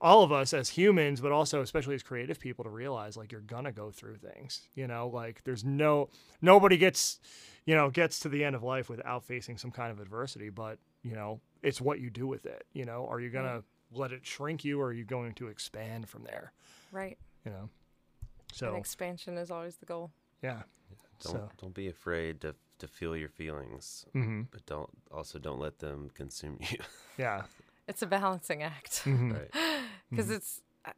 [0.00, 3.40] all of us as humans, but also especially as creative people to realize like you're
[3.40, 4.68] gonna go through things.
[4.74, 6.10] You know, like there's no
[6.42, 7.20] nobody gets
[7.64, 10.50] you know gets to the end of life without facing some kind of adversity.
[10.50, 12.66] But you know, it's what you do with it.
[12.74, 16.08] You know, are you gonna let it shrink you, or are you going to expand
[16.08, 16.52] from there?
[16.92, 17.18] Right.
[17.44, 17.68] You know,
[18.20, 20.10] And so expansion is always the goal.
[20.42, 20.62] yeah.
[21.20, 24.42] Don't So- don't be afraid to to feel your feelings, Mm-hmm.
[24.52, 26.78] but don't also don't let them consume you.
[27.18, 27.42] Yeah.
[27.88, 29.02] It's a balancing act.
[29.04, 29.32] Mhm.
[29.32, 29.50] right.
[30.10, 30.36] because Mhm.
[30.36, 30.92] it's I-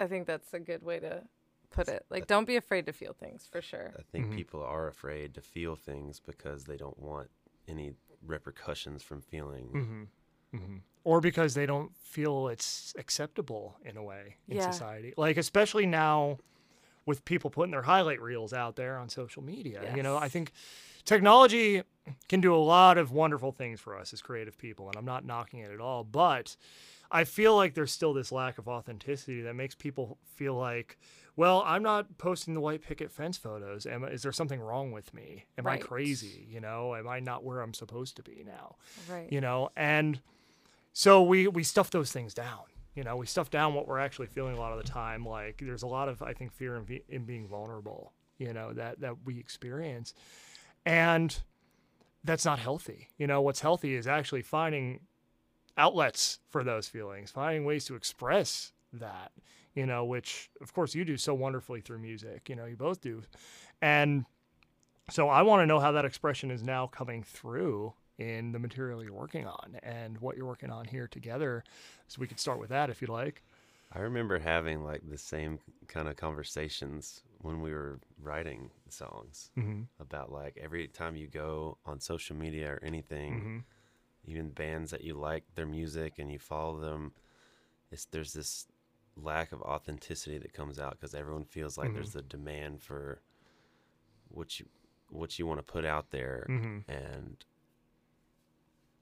[0.00, 1.24] i think that's a good way to
[1.70, 4.36] put it like don't be afraid to feel things for sure I think Mhm.
[4.36, 7.28] people are afraid to feel things because they don't want
[7.66, 9.66] any repercussions from feeling.
[9.72, 10.02] Mm-hmm.
[10.54, 10.76] Mm-hmm.
[11.04, 14.70] Or because they don't feel it's acceptable in a way in Yeah.
[14.70, 15.12] society.
[15.16, 16.38] Like, especially now
[17.06, 19.92] with people putting their highlight reels out there on social media.
[19.94, 20.52] You know, I think
[21.04, 21.82] technology
[22.28, 25.24] can do a lot of wonderful things for us as creative people, and I'm not
[25.24, 26.04] knocking it at all.
[26.04, 26.56] But
[27.10, 30.98] I feel like there's still this lack of authenticity that makes people feel like,
[31.36, 33.84] well, I'm not posting the white picket fence photos.
[33.86, 35.44] Am, is there something wrong with me?
[35.58, 36.46] Am I crazy?
[36.48, 38.76] You know, am I not where I'm supposed to be now?
[39.10, 40.20] right you know and
[40.94, 42.62] so we we stuff those things down
[42.94, 45.26] you know we stuff down what we're actually feeling a lot of the time.
[45.26, 49.00] Like there's a lot of i think fear in, in being vulnerable you know that
[49.00, 50.14] that we experience.
[50.86, 51.36] And
[52.24, 53.08] that's not healthy.
[53.18, 55.00] You know what's healthy is actually finding
[55.76, 59.32] outlets for those feelings finding ways to express that
[59.74, 63.00] you know which of course you do so wonderfully through music you know you both
[63.00, 63.22] do.
[63.82, 64.24] And
[65.10, 69.02] so I want to know how that expression is now coming through in the material
[69.02, 71.64] you're working on and what you're working on here together.
[72.08, 73.42] So we could start with that if you'd like.
[73.92, 79.82] I remember having like the same kind of conversations when we were writing songs Mm-hmm.
[80.00, 83.58] about like every time you go on social media or anything, Mm-hmm.
[84.26, 87.12] even bands that you like their music and you follow them,
[87.92, 88.66] it's there's this
[89.16, 93.20] lack of authenticity that comes out because everyone feels like there's a demand for
[94.28, 94.66] what you
[95.10, 96.90] what you want to put out there, Mm-hmm.
[96.90, 97.44] and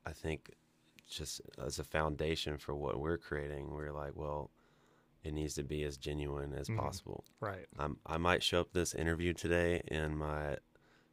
[0.07, 0.53] I think
[1.09, 4.51] just as a foundation for what we're creating, we're like, well,
[5.25, 6.77] it needs to be as genuine as Mhm.
[6.79, 7.25] possible.
[7.41, 7.67] Right.
[7.79, 10.59] I'm, I might show up this interview today in my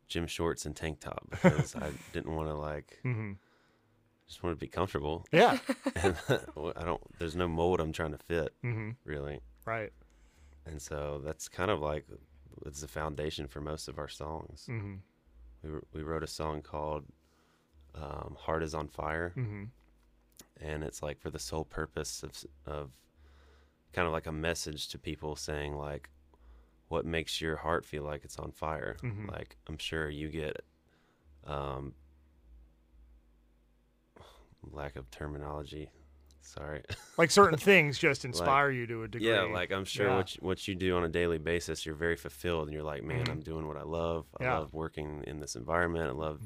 [0.08, 3.34] gym shorts and tank top because I didn't want to like Mm-hmm.
[4.28, 5.60] just want to be comfortable Yeah.
[5.96, 8.92] and I don't there's no mold I'm trying to fit mm-hmm.
[9.04, 9.92] really Right.
[10.66, 12.08] and so that's kind of like
[12.66, 14.96] it's the foundation for most of our songs Mm-hmm.
[15.64, 17.06] we, we wrote a song called
[17.96, 19.64] um, Heart is on Fire Mm-hmm.
[20.62, 22.32] and it's like for the sole purpose of,
[22.66, 22.92] of
[23.94, 26.10] kind of like a message to people saying like
[26.90, 28.98] what makes your heart feel like it's on fire.
[29.02, 29.30] Mhm.
[29.32, 30.58] Like I'm sure you get
[31.46, 31.94] um
[34.72, 35.90] lack of terminology.
[36.42, 36.84] Sorry.
[37.18, 39.28] Like certain things just inspire you to a degree.
[39.28, 40.16] Yeah, like I'm sure Yeah.
[40.16, 43.04] what you, what you do on a daily basis, you're very fulfilled, and you're like,
[43.04, 43.30] man, Mhm.
[43.32, 44.26] I'm doing what I love.
[44.40, 44.58] I Yeah.
[44.60, 46.08] love working in this environment.
[46.08, 46.42] I love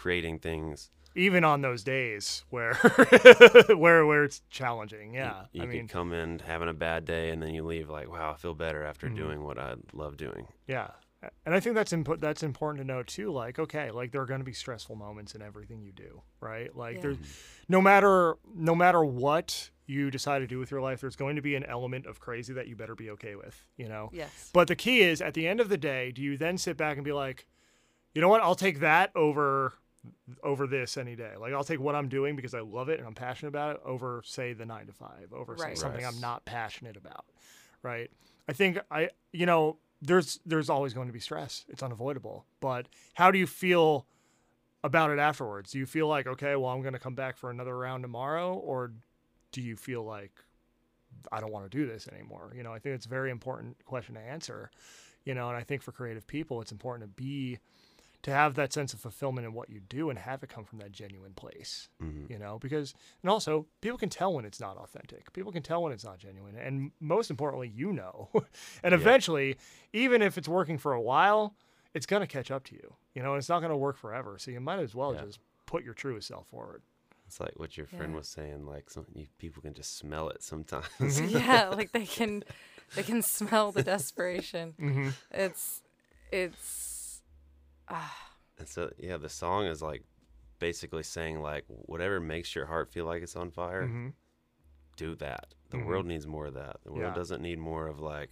[0.00, 0.90] creating things.
[1.16, 2.74] even on those days where
[3.76, 5.12] where where it's challenging.
[5.14, 5.44] Yeah.
[5.52, 8.08] you, I could mean, come in having a bad day, and then you leave like,
[8.10, 9.16] wow, I feel better after Mhm.
[9.16, 10.46] doing what I love doing.
[10.66, 10.88] Yeah.
[11.44, 13.30] And I think that's impo- that's important to know too.
[13.30, 16.74] Like, okay, like there are going to be stressful moments in everything you do, right?
[16.74, 17.00] Like, Yeah.
[17.02, 17.18] there's
[17.68, 21.42] no matter no matter what you decide to do with your life, there's going to
[21.42, 24.08] be an element of crazy that you better be okay with, you know.
[24.12, 24.50] Yes.
[24.54, 26.96] But the key is, at the end of the day, do you then sit back
[26.96, 27.46] and be like,
[28.14, 28.40] you know what?
[28.42, 29.74] I'll take that over
[30.42, 31.32] over this any day.
[31.38, 33.82] Like, I'll take what I'm doing because I love it and I'm passionate about it
[33.84, 35.78] over, say, the nine to five, over say, Right.
[35.78, 36.12] something Right.
[36.14, 37.24] I'm not passionate about,
[37.82, 38.10] right?
[38.48, 41.64] I think I, you know, there's there's always going to be stress.
[41.68, 42.46] It's unavoidable.
[42.60, 44.06] But how do you feel
[44.82, 45.72] about it afterwards?
[45.72, 48.54] Do you feel like, okay, well, I'm going to come back for another round tomorrow,
[48.54, 48.92] or
[49.52, 50.32] do you feel like
[51.30, 52.52] I don't want to do this anymore?
[52.56, 54.70] You know, I think it's a very important question to answer.
[55.26, 57.58] You know, and I think for creative people, it's important to be
[58.22, 60.78] to have that sense of fulfillment in what you do and have it come from
[60.80, 61.88] that genuine place.
[62.00, 65.32] hmm You know, because and also people can tell when it's not authentic.
[65.32, 68.28] People can tell when it's not genuine, and most importantly, you know.
[68.82, 68.98] and Yeah.
[69.00, 69.56] eventually,
[69.92, 71.54] even if it's working for a while,
[71.94, 72.94] it's gonna catch up to you.
[73.14, 74.36] You know, and it's not gonna work forever.
[74.38, 75.24] So you might as well Yeah.
[75.24, 76.82] just put your truest self forward.
[77.26, 78.18] It's like what your friend Yeah.
[78.18, 78.66] was saying.
[78.66, 80.84] Like some you, people can just smell it sometimes.
[81.00, 81.28] Mm-hmm.
[81.38, 82.44] yeah, like they can
[82.96, 84.74] they can smell the desperation.
[84.80, 85.08] Mm-hmm.
[85.32, 85.80] It's
[86.32, 86.99] it's
[88.58, 90.02] And so yeah, the song is like
[90.58, 94.08] basically saying like whatever makes your heart feel like it's on fire, Mm-hmm.
[94.96, 95.54] do that.
[95.70, 95.86] The Mhm.
[95.86, 96.76] world needs more of that.
[96.84, 97.14] The world Yeah.
[97.14, 98.30] doesn't need more of like,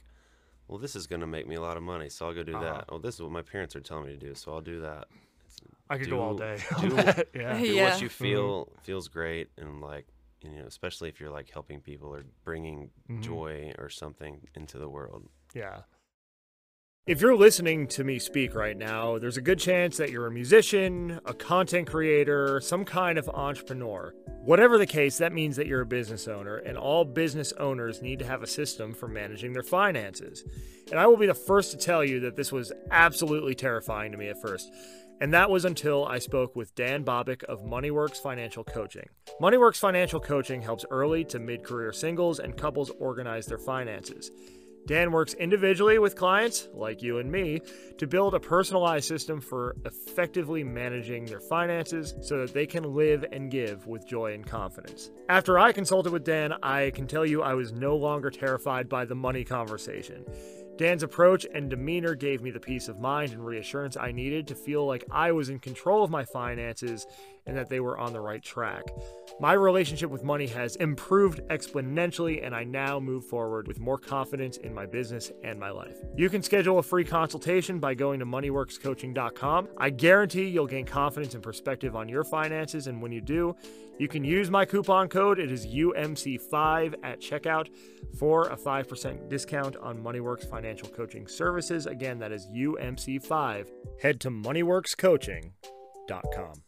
[0.66, 2.64] well, this is gonna make me a lot of money, so I'll go do Uh-huh.
[2.64, 2.84] that.
[2.90, 5.08] Oh, this is what my parents are telling me to do, so I'll do that.
[5.46, 6.58] It's- I could go all day.
[6.80, 6.94] do-
[7.34, 7.58] Yeah.
[7.58, 7.90] do Yeah.
[7.92, 10.06] what you feel feels great, and like
[10.42, 13.22] you know, especially if you're like helping people or bringing Mhm.
[13.22, 15.28] joy or something into the world.
[15.52, 15.82] Yeah.
[17.08, 20.30] If you're listening to me speak right now, there's a good chance that you're a
[20.30, 24.14] musician, a content creator, some kind of entrepreneur.
[24.42, 28.18] Whatever the case, that means that you're a business owner, and all business owners need
[28.18, 30.44] to have a system for managing their finances.
[30.90, 34.18] And I will be the first to tell you that this was absolutely terrifying to
[34.18, 34.70] me at first.
[35.22, 39.08] And that was until I spoke with Dan Bobick of MoneyWorks Financial Coaching.
[39.40, 44.30] MoneyWorks Financial Coaching helps early to mid career singles and couples organize their finances.
[44.86, 47.60] Dan works individually with clients, like you and me,
[47.98, 53.24] to build a personalized system for effectively managing their finances so that they can live
[53.32, 55.10] and give with joy and confidence.
[55.28, 59.04] After I consulted with Dan, I can tell you I was no longer terrified by
[59.04, 60.24] the money conversation.
[60.78, 64.54] Dan's approach and demeanor gave me the peace of mind and reassurance I needed to
[64.54, 67.04] feel like I was in control of my finances
[67.48, 68.84] and that they were on the right track.
[69.40, 74.58] My relationship with money has improved exponentially, and I now move forward with more confidence
[74.58, 75.96] in my business and my life.
[76.16, 79.68] You can schedule a free consultation by going to moneyworkscoaching.com.
[79.78, 83.54] I guarantee you'll gain confidence and perspective on your finances, and when you do,
[83.98, 85.38] you can use my coupon code.
[85.38, 87.68] It is UMC5 at checkout
[88.18, 91.86] for a 5% discount on MoneyWorks financial coaching services.
[91.86, 93.68] Again, that is UMC5.
[94.00, 96.62] Head to moneyworkscoaching.com.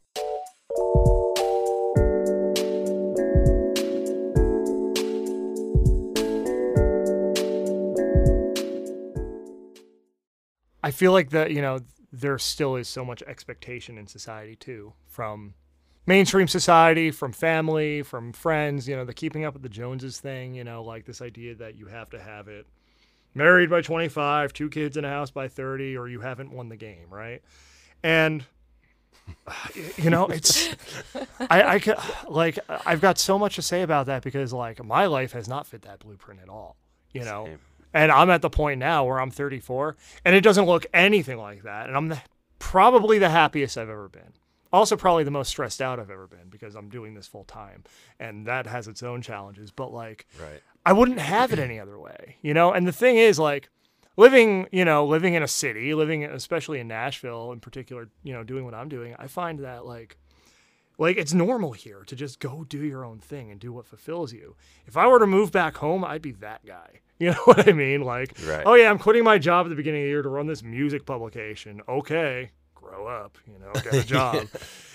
[10.82, 11.80] I feel like that, you know,
[12.12, 15.54] there still is so much expectation in society too from
[16.06, 20.54] mainstream society, from family, from friends, you know, the keeping up with the Joneses thing,
[20.54, 22.66] you know, like this idea that you have to have it
[23.34, 26.76] married by 25, two kids in a house by 30 or you haven't won the
[26.76, 27.42] game, right?
[28.02, 28.44] And
[29.96, 30.74] you know, it's
[31.48, 31.96] I I could
[32.28, 35.66] like I've got so much to say about that because like my life has not
[35.66, 36.76] fit that blueprint at all,
[37.12, 37.48] you know.
[37.92, 41.62] And I'm at the point now where I'm 34 and it doesn't look anything like
[41.64, 41.88] that.
[41.88, 42.22] And I'm the,
[42.58, 44.32] probably the happiest I've ever been.
[44.72, 47.82] Also, probably the most stressed out I've ever been because I'm doing this full time
[48.20, 49.72] and that has its own challenges.
[49.72, 50.60] But like, Right.
[50.86, 52.72] I wouldn't have it any other way, you know?
[52.72, 53.68] And the thing is, like,
[54.16, 58.42] living, you know, living in a city, living especially in Nashville in particular, you know,
[58.44, 60.16] doing what I'm doing, I find that, like,
[60.98, 64.32] like it's normal here to just go do your own thing and do what fulfills
[64.32, 64.54] you.
[64.86, 67.00] If I were to move back home, I'd be that guy.
[67.24, 68.00] You know what I mean?
[68.00, 68.62] Like, Right.
[68.64, 70.62] oh yeah, I'm quitting my job at the beginning of the year to run this
[70.62, 71.82] music publication.
[71.86, 74.48] Okay, grow up, you know, get a job.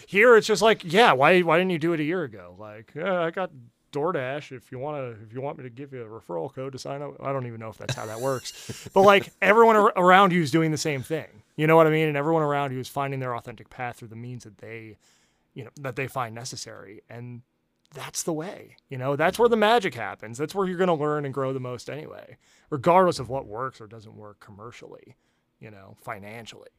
[0.07, 2.55] Here it's just like, yeah, why why didn't you do it a year ago?
[2.57, 3.51] Like, yeah, I got
[3.91, 6.73] DoorDash if you want to if you want me to give you a referral code
[6.73, 7.13] to sign up.
[7.21, 8.89] I don't even know if that's how that works.
[8.93, 11.27] but like everyone ar- around you is doing the same thing.
[11.55, 12.07] You know what I mean?
[12.07, 14.97] And everyone around you is finding their authentic path through the means that they,
[15.53, 17.01] you know, that they find necessary.
[17.09, 17.43] And
[17.95, 18.75] that's the way.
[18.89, 20.37] You know, that's where the magic happens.
[20.37, 22.37] That's where you're going to learn and grow the most anyway,
[22.69, 25.15] regardless of what works or doesn't work commercially,
[25.59, 26.69] you know, financially.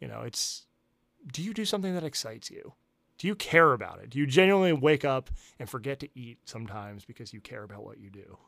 [0.00, 0.66] You know, it's
[1.32, 2.72] do you do something that excites you?
[3.18, 4.10] Do you care about it?
[4.10, 7.98] Do you genuinely wake up and forget to eat sometimes because you care about what
[7.98, 8.38] you do?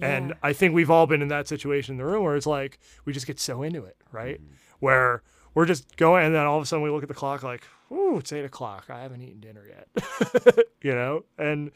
[0.00, 2.78] And I think we've all been in that situation in the room where it's like
[3.04, 4.40] we just get so into it, right?
[4.40, 4.54] Mm-hmm.
[4.78, 5.22] Where
[5.54, 7.62] we're just going, and then all of a sudden we look at the clock like,
[7.90, 8.86] "Ooh, it's eight o'clock.
[8.88, 11.24] I haven't eaten dinner yet," you know.
[11.38, 11.70] And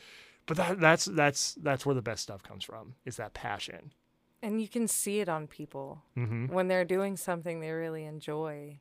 [0.47, 3.93] but that that's that's that's where the best stuff comes from is that passion.
[4.43, 6.47] And you can see it on people Mm-hmm.
[6.55, 8.79] when they're doing something they really enjoy,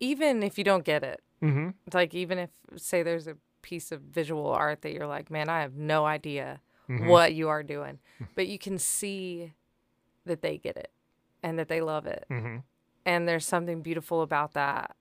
[0.00, 1.22] even if you don't get it.
[1.42, 1.70] Mm-hmm.
[1.94, 5.60] Like, even if, say, there's a piece of visual art that you're like, man, I
[5.62, 7.06] have no idea Mhm.
[7.06, 7.98] what you are doing,
[8.34, 9.52] but you can see
[10.26, 10.90] that they get it
[11.42, 12.26] and that they love it.
[12.30, 12.56] Mm-hmm.
[13.10, 14.94] And there's something beautiful about that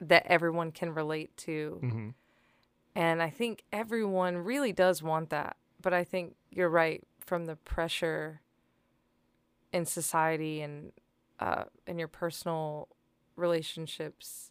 [0.00, 1.78] that everyone can relate to.
[1.80, 2.08] Mm-hmm.
[2.96, 5.56] And I think everyone really does want that.
[5.80, 8.40] But I think you're right from the pressure
[9.72, 10.90] in society and
[11.38, 12.88] uh, in your personal
[13.36, 14.50] relationships.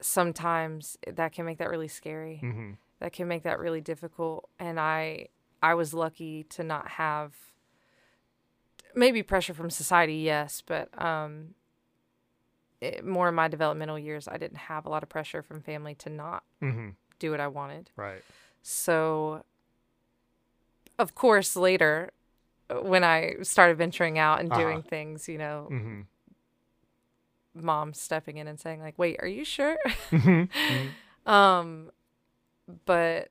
[0.00, 2.40] Sometimes that can make that really scary.
[2.42, 2.70] Mm-hmm.
[3.00, 4.48] That can make that really difficult.
[4.58, 5.28] And I,
[5.62, 7.34] I was lucky to not have
[9.00, 11.54] maybe pressure from society, yes, but um,
[12.80, 15.94] it, more in my developmental years, I didn't have a lot of pressure from family
[15.96, 16.90] to not Mm-hmm.
[17.18, 17.90] do what I wanted.
[17.96, 18.22] Right.
[18.62, 19.44] So,
[20.98, 22.10] of course, later
[22.68, 24.88] uh, when I started venturing out and doing Uh-huh.
[24.88, 26.00] things, you know, Mm-hmm.
[27.54, 29.76] mom stepping in and saying like, "Wait, are you sure?"
[30.12, 30.90] Mm-hmm.
[31.30, 31.90] um,
[32.84, 33.30] but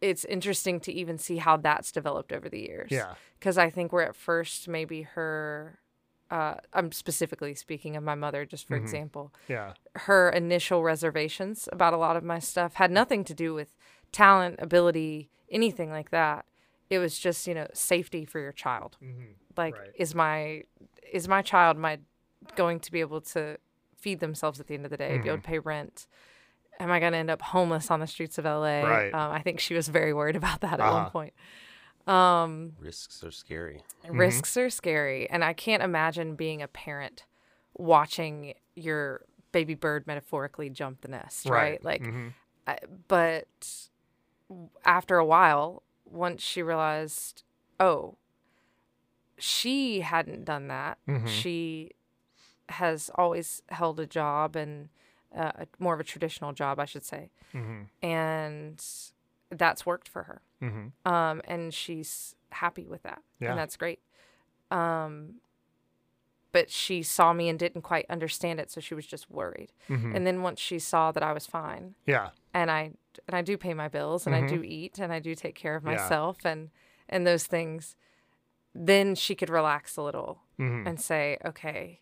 [0.00, 2.90] it's interesting to even see how that's developed over the years.
[2.90, 3.14] Yeah.
[3.38, 5.78] because I think we're at first maybe her.
[6.30, 8.82] Uh, I'm specifically speaking of my mother, just for Mhm.
[8.82, 9.32] example.
[9.48, 9.74] Yeah.
[9.96, 13.74] her initial reservations about a lot of my stuff had nothing to do with
[14.12, 16.44] talent, ability, anything like that.
[16.90, 18.96] It was just, you know, safety for your child.
[19.02, 19.32] Mm-hmm.
[19.56, 19.90] Like Right.
[19.94, 20.64] is my
[21.12, 21.98] is my child my
[22.56, 23.56] going to be able to
[23.96, 26.06] feed themselves at the end of the day, be able to pay rent?
[26.80, 28.82] Am I going to end up homeless on the streets of LA?
[28.82, 29.12] Right.
[29.14, 31.02] Um, I think she was very worried about that at Uh-huh.
[31.02, 31.34] one point.
[32.06, 33.82] Um, Risks are scary.
[34.08, 37.26] risks are scary and i can't imagine being a parent
[37.76, 42.28] watching your baby bird metaphorically jump the nest right, like mm-hmm.
[42.66, 43.46] I, but
[44.86, 47.42] after a while once she realized
[47.78, 48.16] oh
[49.38, 51.28] she hadn't done that Mhm.
[51.28, 51.92] she
[52.70, 54.88] has always held a job and
[55.36, 57.82] uh, a- more of a traditional job i should say Mm-hmm.
[58.06, 58.84] and
[59.50, 61.10] that's worked for her Mm-hmm.
[61.12, 63.50] um, and she's happy with that, Yeah.
[63.50, 64.00] and that's great.
[64.72, 65.34] Um,
[66.50, 69.70] but she saw me and didn't quite understand it, so she was just worried.
[69.88, 70.16] Mm-hmm.
[70.16, 72.30] And then once she saw that I was fine, yeah.
[72.54, 72.92] and I
[73.28, 75.76] and I do pay my bills, and I do eat, and I do take care
[75.76, 75.92] of Mm-hmm.
[75.92, 76.02] Yeah.
[76.02, 76.70] myself, and
[77.08, 77.94] and those things,
[78.74, 80.88] then she could relax a little Mm-hmm.
[80.88, 82.00] and say, "Okay,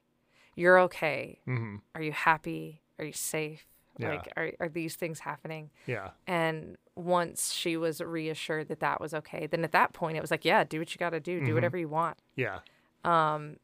[0.55, 1.41] you're okay.
[1.47, 1.77] Mm-hmm.
[1.95, 2.81] Are you happy?
[2.99, 3.67] Are you safe?
[3.99, 4.11] Yeah.
[4.11, 6.11] Like, are are these things happening?" Yeah.
[6.27, 10.31] And once she was reassured that that was okay, then at that point it was
[10.31, 12.17] like, yeah, do what you got to do, do whatever you want.
[12.37, 12.61] Yeah.
[13.05, 13.57] Um,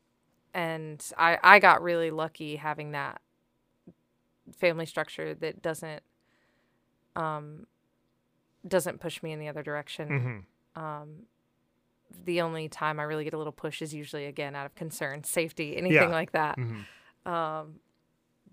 [0.54, 3.20] and I I got really lucky having that
[4.58, 6.02] family structure that doesn't
[7.16, 7.66] um
[8.66, 10.08] doesn't push me in the other direction.
[10.08, 10.82] Mm-hmm.
[10.82, 11.08] Um,
[12.24, 15.24] the only time I really get a little push is usually again out of concern,
[15.24, 16.06] safety, anything Yeah.
[16.06, 16.58] like that.
[16.58, 17.32] Mm-hmm.
[17.32, 17.80] Um,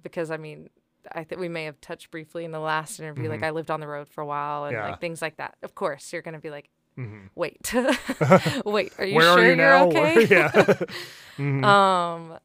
[0.04, 0.70] because I mean,
[1.12, 3.30] I think we may have touched briefly in the last interview.
[3.30, 3.46] Like Mhm.
[3.48, 4.90] I lived on the road for a while and Yeah.
[4.90, 5.56] like things like that.
[5.64, 7.28] Of course, you're gonna be like, Mm-hmm.
[7.36, 7.74] wait,
[8.66, 10.16] wait, are you Where sure are you you're okay?
[10.16, 10.52] Where- yeah.
[11.38, 11.64] Mhm.
[11.64, 12.40] um,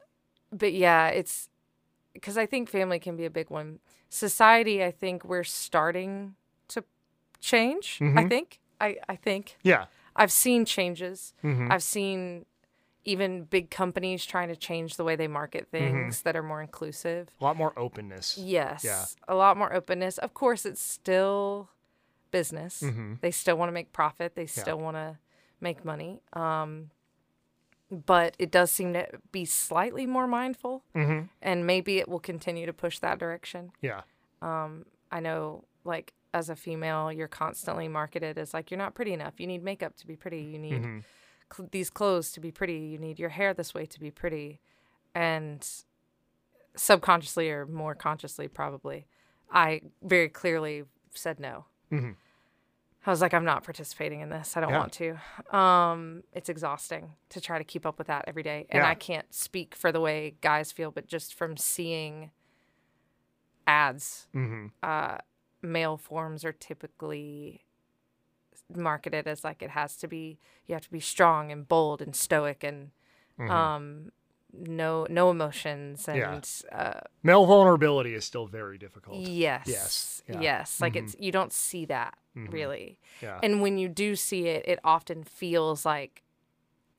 [0.52, 1.48] but yeah, it's
[2.12, 3.80] because I think family can be a big one.
[4.08, 6.36] Society, I think we're starting
[6.68, 6.84] to
[7.40, 7.98] change.
[8.00, 8.28] I Mhm.
[8.28, 8.60] think.
[8.80, 9.86] I I think yeah.
[10.14, 11.34] I've seen changes.
[11.42, 11.72] Mm-hmm.
[11.72, 12.46] I've seen
[13.04, 15.84] even big companies trying to change the way they market Mm-hmm.
[15.84, 17.28] things that are more inclusive.
[17.40, 18.38] A lot more openness.
[18.38, 18.82] Yes.
[18.84, 19.04] Yeah.
[19.28, 20.18] A lot more openness.
[20.18, 21.68] Of course, it's still
[22.30, 22.82] business.
[22.82, 23.20] Mhm.
[23.20, 24.34] They still want to make profit.
[24.34, 25.18] They still want to
[25.60, 26.20] make money.
[26.32, 26.90] Um,
[27.90, 31.26] but it does seem to be slightly more mindful, Mm-hmm.
[31.42, 33.70] and maybe it will continue to push that direction.
[33.80, 34.00] Yeah.
[34.42, 39.12] Um, I know, like, as a female, you're constantly marketed as like, you're not pretty
[39.12, 39.34] enough.
[39.38, 40.40] You need makeup to be pretty.
[40.40, 40.98] You need Mm-hmm.
[41.54, 42.78] Cl- these clothes to be pretty.
[42.78, 44.60] You need your hair this way to be pretty.
[45.14, 45.66] And
[46.76, 49.06] subconsciously or more consciously, probably,
[49.50, 50.84] I very clearly
[51.14, 51.66] said no.
[51.92, 52.12] Mm-hmm.
[53.06, 54.56] I was like, I'm not participating in this.
[54.56, 54.78] I don't Yeah.
[54.78, 55.56] want to.
[55.56, 58.66] Um, it's exhausting to try to keep up with that every day.
[58.70, 58.88] And Yeah.
[58.88, 62.30] I can't speak for the way guys feel, but just from seeing
[63.66, 64.66] ads, Mm-hmm.
[64.82, 65.18] uh,
[65.62, 67.64] male forms are typically
[68.76, 70.38] marketed as like it has to be.
[70.66, 72.90] You have to be strong and bold and stoic and
[73.38, 74.12] um,
[74.52, 76.18] no no emotions and
[76.70, 76.76] Yeah.
[76.78, 79.16] uh, Male vulnerability is still very difficult.
[79.18, 80.40] yes, Yes, yeah.
[80.40, 80.80] yes.
[80.80, 82.52] Like it's you don't see that Mhm.
[82.52, 82.98] really.
[83.20, 83.40] Yeah.
[83.42, 86.22] And when you do see it, it often feels like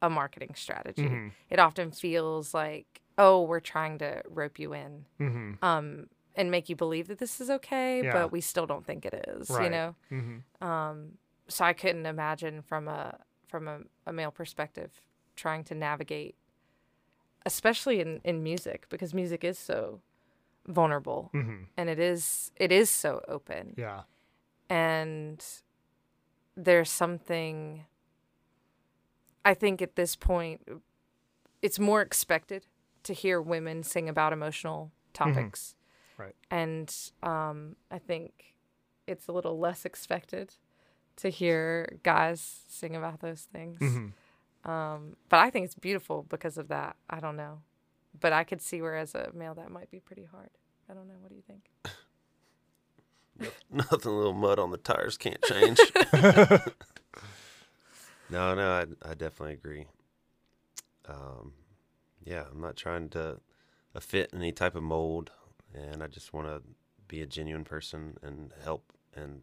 [0.02, 1.04] a marketing strategy.
[1.08, 1.32] Mhm.
[1.50, 5.64] It often feels like, oh, we're trying to rope you in Mm-hmm.
[5.64, 8.12] um, and make you believe that this is okay, Yeah.
[8.12, 9.64] but we still don't think it is, Right.
[9.64, 9.96] you know?
[10.12, 10.64] Mm-hmm.
[10.68, 11.18] Um,
[11.48, 14.92] so I couldn't imagine from a from a, a male perspective
[15.36, 16.36] trying to navigate,
[17.46, 20.02] especially in, in music, because music is so
[20.68, 21.64] vulnerable Mm-hmm.
[21.78, 24.02] and it is it is so open Yeah.
[24.70, 25.44] and
[26.58, 27.86] there's something
[29.44, 30.68] I think at this point
[31.62, 32.66] it's more expected
[33.04, 35.76] to hear women sing about emotional topics.
[36.18, 36.36] Right.
[36.50, 38.56] And um, I think
[39.06, 40.56] it's a little less expected
[41.18, 43.80] to hear guys sing about those things.
[43.80, 44.70] Mm-hmm.
[44.70, 46.96] Um, but I think it's beautiful because of that.
[47.10, 47.62] I don't know.
[48.20, 50.50] But I could see where as a male that might be pretty hard.
[50.90, 51.16] I don't know.
[51.20, 51.70] What do you think?
[53.72, 55.80] Nothing a little mud on the tires can't change.
[58.30, 59.86] no, no, I, I definitely agree.
[61.08, 61.54] Um,
[62.24, 63.40] yeah, I'm not trying to
[63.94, 65.32] uh, fit any type of mold,
[65.74, 66.62] and I just want to
[67.08, 68.94] be a genuine person and help.
[69.16, 69.42] And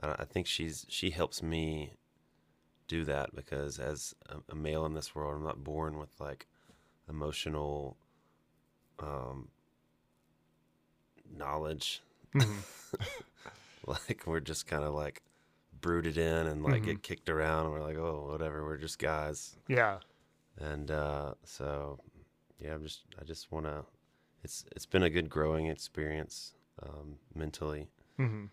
[0.00, 1.94] I, I think she's she helps me
[2.88, 6.46] do that because as a, a male in this world, I'm not born with like
[7.08, 7.96] emotional
[8.98, 9.48] um,
[11.36, 12.02] knowledge
[12.34, 12.60] Mm-hmm.
[13.86, 15.22] like we're just kind of like
[15.80, 16.84] brooded in and like Mhm.
[16.84, 19.98] get kicked around and we're like oh whatever we're just guys Yeah.
[20.58, 21.98] and uh so
[22.60, 23.84] yeah i'm just i just want to
[24.44, 27.88] it's it's been a good growing experience um mentally
[28.18, 28.44] Mm-hmm.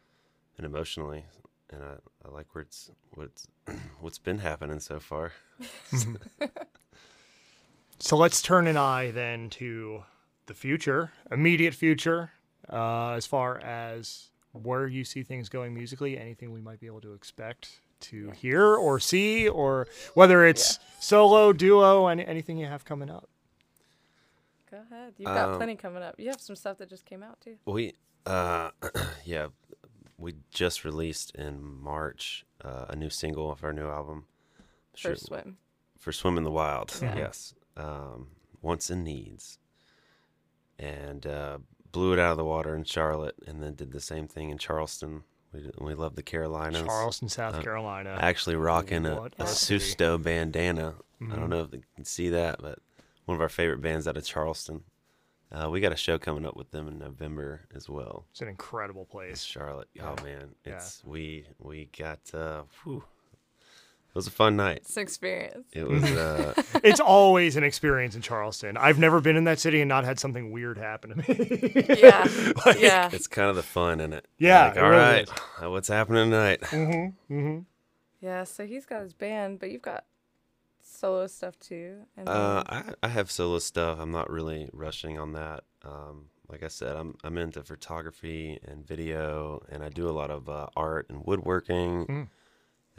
[0.58, 1.26] And emotionally
[1.70, 1.94] and i
[2.26, 3.48] i like where it's what's
[4.02, 5.32] what's been happening so far
[8.00, 10.04] So let's turn an eye then to
[10.46, 12.32] the future, immediate future,
[12.72, 17.02] uh, as far as where you see things going musically, anything we might be able
[17.02, 22.86] to expect to hear or see, or whether it's solo, duo, and anything you have
[22.86, 23.28] coming up.
[24.70, 25.14] Go ahead.
[25.18, 26.16] You've got Um, plenty coming up.
[26.20, 27.56] You have some stuff that just came out too.
[27.66, 27.94] we
[28.28, 28.70] uh
[29.26, 29.48] yeah
[30.18, 34.26] we just released in march uh, a new single of our new album
[34.96, 35.58] Sure- First swim.
[36.00, 36.92] for Swim in the Wild.
[37.02, 37.16] Yeah.
[37.24, 37.54] Yes.
[37.76, 38.30] Um,
[38.64, 39.60] Wants and Needs.
[40.80, 41.60] And uh,
[41.92, 44.58] blew it out of the water in Charlotte and then did the same thing in
[44.58, 45.24] Charleston.
[45.54, 46.82] We, we love the Carolinas.
[46.84, 48.18] Charleston, South Uh, Carolina.
[48.20, 49.46] Actually rocking a, What a a.
[49.46, 50.96] Susto bandana.
[51.22, 51.36] I Mhm.
[51.36, 52.80] don't know if you can see that, but
[53.26, 54.84] one of our favorite bands out of Charleston.
[55.52, 58.26] Uh, we got a show coming up with them in November as well.
[58.32, 59.44] It's an incredible It's place.
[59.44, 59.88] Charlotte.
[59.94, 60.14] Yeah.
[60.20, 60.74] Oh man, Yeah.
[60.76, 62.20] it's we we got.
[62.34, 63.04] Uh, whew.
[64.10, 64.78] It was a fun night.
[64.78, 65.68] It's an experience.
[65.74, 66.04] It was.
[66.04, 68.76] Uh, it's always an experience in Charleston.
[68.76, 71.86] I've never been in that city and not had something weird happen to me.
[72.02, 72.28] Yeah.
[72.66, 73.10] Like- yeah.
[73.14, 74.26] it's kind of the fun in it.
[74.40, 75.24] Yeah, Like, it all really right,
[75.62, 75.70] is.
[75.70, 76.62] what's happening tonight?
[76.62, 77.60] mm-hmm, mm-hmm.
[78.20, 78.44] Yeah.
[78.46, 80.06] So he's got his band, but you've got
[80.88, 82.06] solo stuff too.
[82.16, 84.00] And Uh, I, I have solo stuff.
[84.00, 85.64] I'm not really rushing on that.
[85.84, 90.32] Um, like I said, I'm I'm into photography and video, and I do a lot
[90.32, 92.06] of uh, art and woodworking.
[92.08, 92.28] Mm.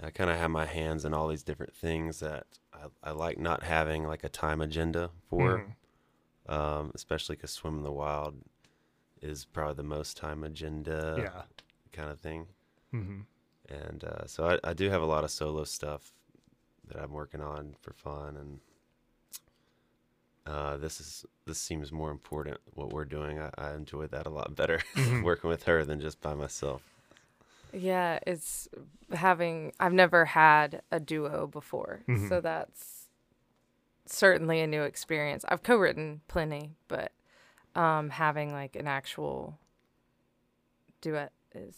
[0.01, 3.39] I kind of have my hands in all these different things that I, I like
[3.39, 5.59] not having like a time agenda for.
[5.59, 5.75] Mhm.
[6.55, 8.37] Um, especially because Swim in the Wild
[9.21, 11.43] is probably the most time agenda yeah.
[11.93, 12.47] kind of thing.
[12.95, 13.21] Mm-hmm.
[13.69, 16.15] and uh, so I, I do have a lot of solo stuff
[16.89, 18.61] that I'm working on for fun, and
[20.47, 22.59] uh, this is this seems more important.
[22.75, 25.23] What we're doing, I, I enjoy that a lot better Mhm.
[25.23, 26.83] working with her than just by myself.
[27.73, 28.69] Yeah, it's
[29.13, 29.73] having.
[29.79, 32.29] I've never had a duo before, Mhm.
[32.29, 33.09] so that's
[34.07, 35.45] certainly a new experience.
[35.49, 37.13] I've co-written plenty, but
[37.75, 39.59] um, having like an actual
[41.03, 41.77] duet is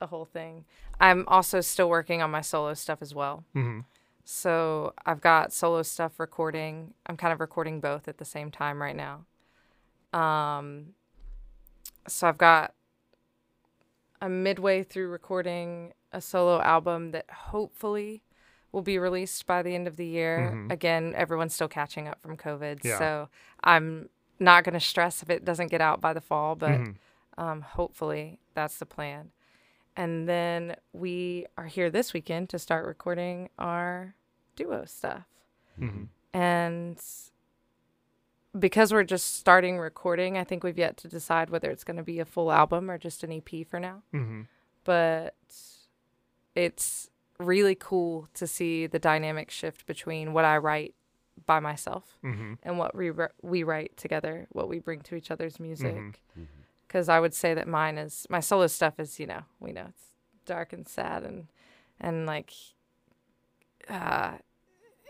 [0.00, 0.66] a whole thing.
[1.00, 3.44] I'm also still working on my solo stuff as well.
[3.56, 3.80] Mm-hmm.
[4.24, 6.94] So I've got solo stuff recording.
[7.06, 9.24] I'm kind of recording both at the same time right now.
[10.18, 10.94] Um,
[12.06, 12.74] so I've got
[14.20, 18.22] I'm midway through recording a solo album that hopefully
[18.70, 20.52] will be released by the end of the year.
[20.54, 20.70] Mhm.
[20.70, 22.98] Again, everyone's still catching up from COVID, Yeah.
[22.98, 23.28] so
[23.64, 24.08] I'm
[24.38, 26.96] not going to stress if it doesn't get out by the fall, but Mhm.
[27.36, 29.32] um, hopefully that's the plan.
[29.96, 34.14] And then we are here this weekend to start recording our
[34.56, 35.26] duo stuff.
[35.78, 36.08] Mhm.
[36.32, 37.00] And
[38.58, 42.02] because we're just starting recording, I think we've yet to decide whether it's going to
[42.02, 44.02] be a full album or just an EP for now.
[44.12, 44.46] Mhm.
[44.84, 45.34] But
[46.54, 50.94] it's really cool to see the dynamic shift between what I write
[51.46, 52.58] by myself Mhm.
[52.62, 55.94] and what we wri- we write together, what we bring to each other's music.
[55.94, 56.46] Mhm.
[56.92, 59.86] Because I would say that mine is my solo stuff is you know we know
[59.88, 60.04] it's
[60.44, 61.46] dark and sad and
[61.98, 62.52] and like
[63.88, 64.32] uh,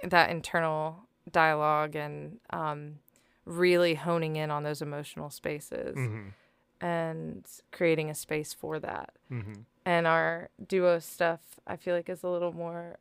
[0.05, 2.99] that internal dialogue and um,
[3.45, 6.33] really honing in on those emotional spaces Mhm.
[6.81, 9.15] and creating a space for that.
[9.31, 9.65] Mhm.
[9.85, 12.99] And our duo stuff, I feel like is a little more.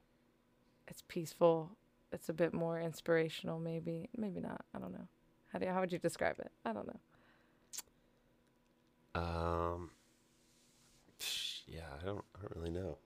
[0.87, 1.77] It's peaceful.
[2.11, 4.09] It's a bit more inspirational, maybe.
[4.17, 4.65] Maybe not.
[4.73, 5.07] I don't know.
[5.53, 6.51] How do you, how would you describe it?
[6.65, 6.99] I don't know.
[9.15, 9.91] Um.
[11.67, 12.23] Yeah, I don't.
[12.37, 12.97] I don't really know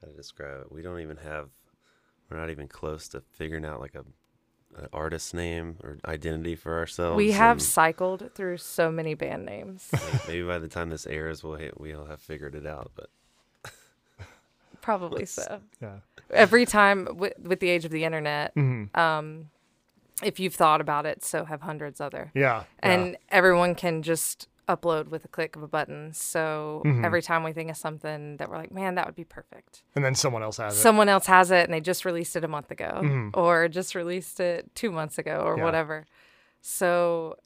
[0.00, 0.72] how to describe it.
[0.72, 1.48] We don't even have.
[2.30, 4.04] We're not even close to figuring out like a
[4.76, 7.16] an artist name or identity for ourselves.
[7.16, 9.88] we have and cycled through so many band names.
[10.28, 12.90] maybe by the time this airs, we'll we'll have figured it out.
[12.94, 13.08] But
[14.80, 15.60] Probably so.
[15.80, 15.96] Yeah.
[16.30, 18.94] Every time with, with the age of the internet, Mhm.
[18.96, 19.48] um,
[20.22, 22.30] if you've thought about it, so have hundreds other.
[22.34, 22.64] Yeah.
[22.80, 26.12] and everyone can just upload with a click of a button.
[26.12, 27.04] So Mhm.
[27.04, 29.82] every time we think of something that we're like, man, that would be perfect.
[29.96, 30.80] and then someone else has it.
[30.80, 33.30] Someone else has it and they just released it a month ago Mhm.
[33.36, 35.64] or just released it two months ago or Yeah.
[35.64, 36.06] whatever.
[36.60, 37.36] So,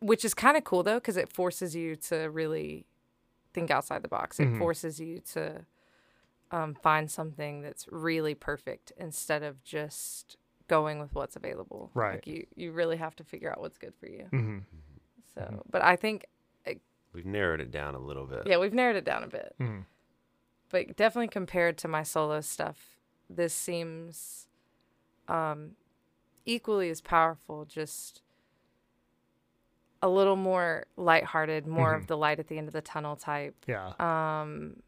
[0.00, 2.86] which is kind of cool though, because it forces you to really
[3.54, 4.40] think outside the box.
[4.40, 4.58] It Mhm.
[4.58, 5.64] forces you to
[6.50, 10.36] um, find something that's really perfect instead of just
[10.68, 11.90] going with what's available.
[11.94, 12.16] Right.
[12.16, 14.24] Like you, you really have to figure out what's good for you.
[14.24, 14.58] hmm
[15.34, 15.56] So, Mm-hmm.
[15.70, 16.26] but I think,
[17.12, 18.42] we've narrowed it down a little bit.
[18.46, 19.54] yeah, we've narrowed it down a bit.
[19.58, 19.80] hmm
[20.70, 22.96] But definitely compared to my solo stuff,
[23.28, 24.46] this seems
[25.28, 25.72] um,
[26.46, 27.64] equally as powerful.
[27.64, 28.22] Just
[30.02, 32.00] a little more lighthearted, more Mhm.
[32.00, 33.54] of the light at the end of the tunnel type.
[33.68, 33.92] Yeah.
[34.00, 34.82] Um,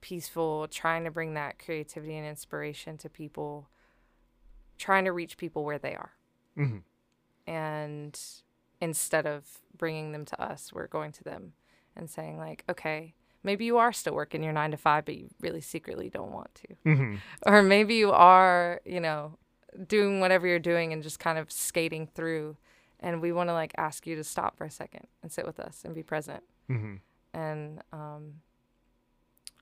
[0.00, 3.68] peaceful, trying to bring that creativity and inspiration to people,
[4.76, 6.12] trying to reach people where they are.
[6.54, 6.78] hmm
[7.46, 8.20] and
[8.80, 11.52] instead of bringing them to us we're going to them
[11.96, 15.28] and saying like okay maybe you are still working your nine to five but you
[15.40, 16.74] really secretly don't want to.
[16.84, 17.14] Hmm
[17.46, 19.36] or maybe you are you know
[19.86, 22.56] doing whatever you're doing and just kind of skating through
[23.00, 25.60] and we want to like ask you to stop for a second and sit with
[25.60, 26.42] us and be present.
[26.66, 26.96] Hmm
[27.34, 28.34] and um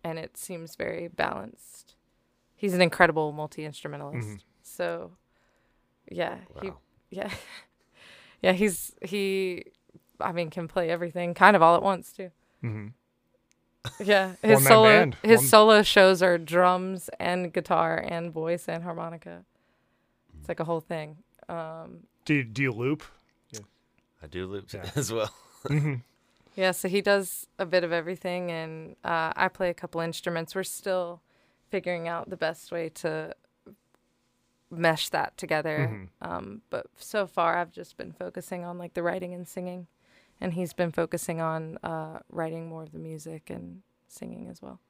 [0.05, 1.97] and it seems very balanced.
[2.55, 4.29] He's an incredible multi-instrumentalist.
[4.29, 4.41] Mhm.
[4.63, 5.13] so
[6.11, 6.71] yeah he
[7.11, 7.31] yeah
[8.47, 9.65] yeah he's he
[10.21, 12.31] i mean can play everything kind of all at once too
[12.61, 12.87] hmm
[14.01, 15.17] yeah his solo band.
[15.23, 19.45] his One- solo shows are drums and guitar and voice and harmonica
[20.39, 21.17] it's like a whole thing
[21.49, 23.03] um Do you, do you loop?
[23.51, 23.61] Yeah.
[24.23, 24.91] I do loops Yeah.
[24.97, 25.31] as well.
[25.69, 25.95] hmm
[26.57, 30.55] Yeah, so he does a bit of everything, and uh, I play a couple instruments.
[30.55, 31.21] We're still
[31.71, 33.35] figuring out the best way to
[34.71, 35.99] mesh that together.
[35.99, 36.09] Mhm.
[36.21, 39.87] Um, but so far, I've just been focusing on like the writing and singing,
[40.41, 44.81] and he's been focusing on uh, writing more of the music and singing as well.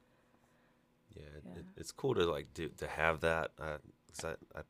[1.15, 1.53] Yeah, Yeah.
[1.61, 3.53] It, it's cool to like do to have that.
[3.59, 4.63] Uh, 'cause I, I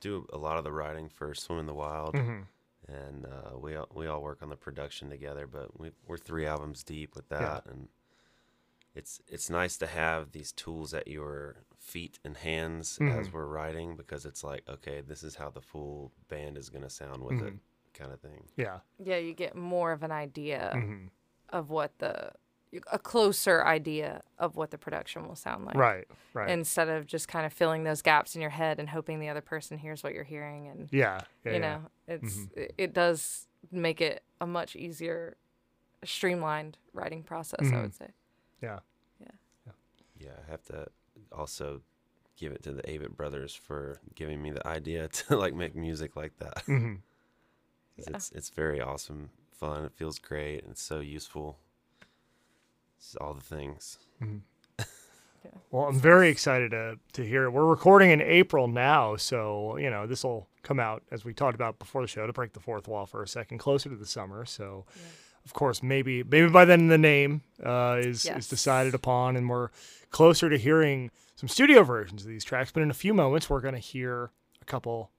[0.00, 2.42] do a lot of the writing for Swim in the Wild, hmm
[2.88, 5.46] and uh, we all, we all work on the production together.
[5.46, 7.56] But we we're three albums deep with Yeah.
[7.56, 7.88] that, and
[8.94, 13.32] it's it's nice to have these tools at your feet and hands as Mhm.
[13.32, 17.22] we're writing because it's like okay, this is how the full band is gonna sound
[17.22, 17.58] with it, Mhm.
[17.94, 18.48] kind of thing.
[18.56, 18.80] Yeah.
[18.98, 21.06] Yeah, you get more of an idea hmm
[21.50, 22.32] of what the
[22.92, 25.74] a closer idea of what the production will sound like.
[25.74, 26.06] Right.
[26.34, 26.50] Right.
[26.50, 29.40] instead of just kind of filling those gaps in your head and hoping the other
[29.40, 31.20] person hears what you're hearing and yeah.
[31.44, 31.52] Yeah.
[31.52, 31.66] you yeah.
[31.66, 32.56] know it's Mhm.
[32.56, 35.36] it, it does make it a much easier
[36.04, 37.74] streamlined writing process Mhm.
[37.76, 38.10] i would say
[38.62, 38.78] Yeah.
[39.18, 39.26] yeah.
[39.66, 39.72] Yeah.
[40.16, 40.86] Yeah, I have to
[41.32, 41.82] also
[42.36, 46.16] give it to the Avett brothers for giving me the idea to like make music
[46.16, 46.62] like that.
[46.66, 46.94] hmm
[47.96, 48.16] 'Cause Yeah.
[48.16, 49.84] It's it's very awesome, fun.
[49.84, 50.62] It feels great.
[50.62, 51.58] And it's so useful.
[52.98, 53.98] It's all the things.
[54.20, 54.36] yeah
[55.70, 57.50] Well, I'm very excited to to hear it.
[57.50, 61.54] We're recording in April now, so you know this will come out as we talked
[61.54, 64.06] about before the show to break the fourth wall for a second, closer to the
[64.06, 64.44] summer.
[64.44, 65.02] So, Yeah.
[65.44, 68.38] Of course, maybe maybe by then the name uh, is Yes.
[68.44, 69.68] is decided upon, and we're
[70.10, 72.70] closer to hearing some studio versions of these tracks.
[72.72, 74.30] But in a few moments, we're going to hear
[74.60, 75.10] a couple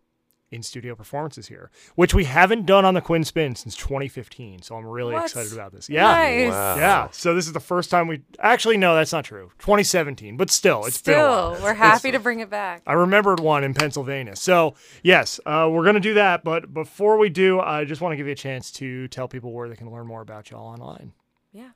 [0.52, 4.62] in studio performances here, which we haven't done on the Quinn Spinn since 2015.
[4.62, 5.24] So I'm really What?
[5.24, 5.90] excited about this.
[5.90, 6.04] Yeah.
[6.04, 6.52] Nice.
[6.52, 6.76] Wow.
[6.76, 7.08] Yeah.
[7.12, 9.52] So this is the first time we actually no, that's not true.
[9.60, 11.54] 2017, but still, it's been a while.
[11.56, 12.82] Still, we're happy to bring it back.
[12.86, 14.36] I remembered one in Pennsylvania.
[14.36, 16.44] So yes, uh, we're gonna do that.
[16.44, 19.54] But before we do, I just want to give you a chance to tell people
[19.54, 21.14] where they can learn more about y'all online.
[21.54, 21.70] Yeah.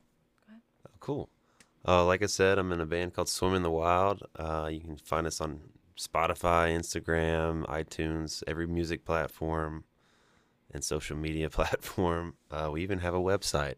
[1.00, 1.28] Cool.
[1.88, 4.22] Uh, like I said, I'm in a band called Swim in the Wild.
[4.36, 5.60] Uh, you can find us on
[5.98, 9.84] Spotify, Instagram, iTunes, every music platform,
[10.72, 12.34] and social media platform.
[12.50, 13.76] Uh, we even have a website.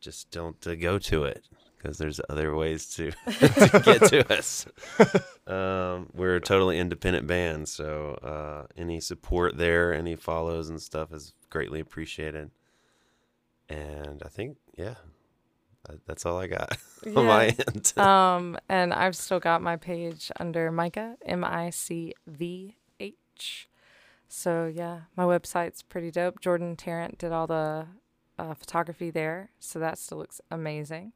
[0.00, 1.44] Just don't uh, go to it
[1.76, 4.66] because there's other ways to, to get to us.
[5.46, 11.12] Um, we're a totally independent band, so uh, any support there, any follows and stuff
[11.12, 12.50] is greatly appreciated.
[13.68, 14.94] And I think, yeah,
[16.06, 16.76] that's all I got
[17.06, 17.52] on my Yeah.
[17.68, 17.92] end.
[17.96, 23.68] Um, and I've still got my page under MICVH, M I C V H.
[24.28, 26.40] So yeah, my website's pretty dope.
[26.40, 27.86] Jordan Tarrant did all the
[28.38, 31.12] uh, photography there, so that still looks amazing.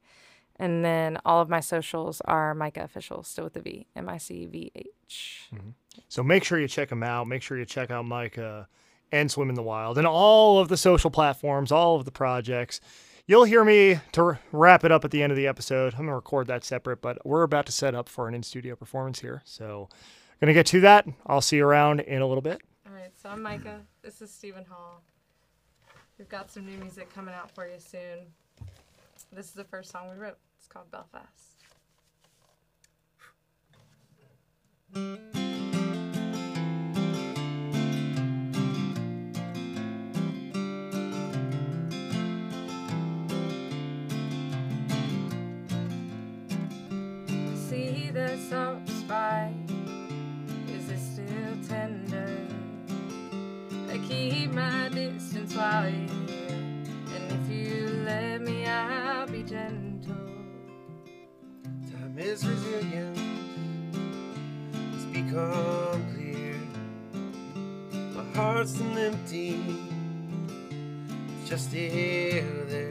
[0.57, 4.17] And then all of my socials are MICVH Official, still with the V, M I
[4.17, 5.49] C V H.
[6.09, 7.27] So make sure you check them out.
[7.27, 8.65] Make sure you check out MICVH
[9.11, 12.81] and Swim in the Wild and all of the social platforms, all of the projects.
[13.27, 15.93] You'll hear me to wrap it up at the end of the episode.
[15.93, 18.43] I'm going to record that separate, but we're about to set up for an in
[18.43, 19.41] studio performance here.
[19.45, 19.89] So,
[20.39, 21.07] going to get to that.
[21.25, 22.61] I'll see you around in a little bit.
[22.85, 23.81] All right, so I'm MICVH.
[24.03, 25.01] This is Steven Hall.
[26.19, 28.27] We've got some new music coming out for you soon.
[29.33, 30.37] This is the first song we wrote.
[30.59, 31.55] It's called Belfast.
[71.55, 72.84] Just still there.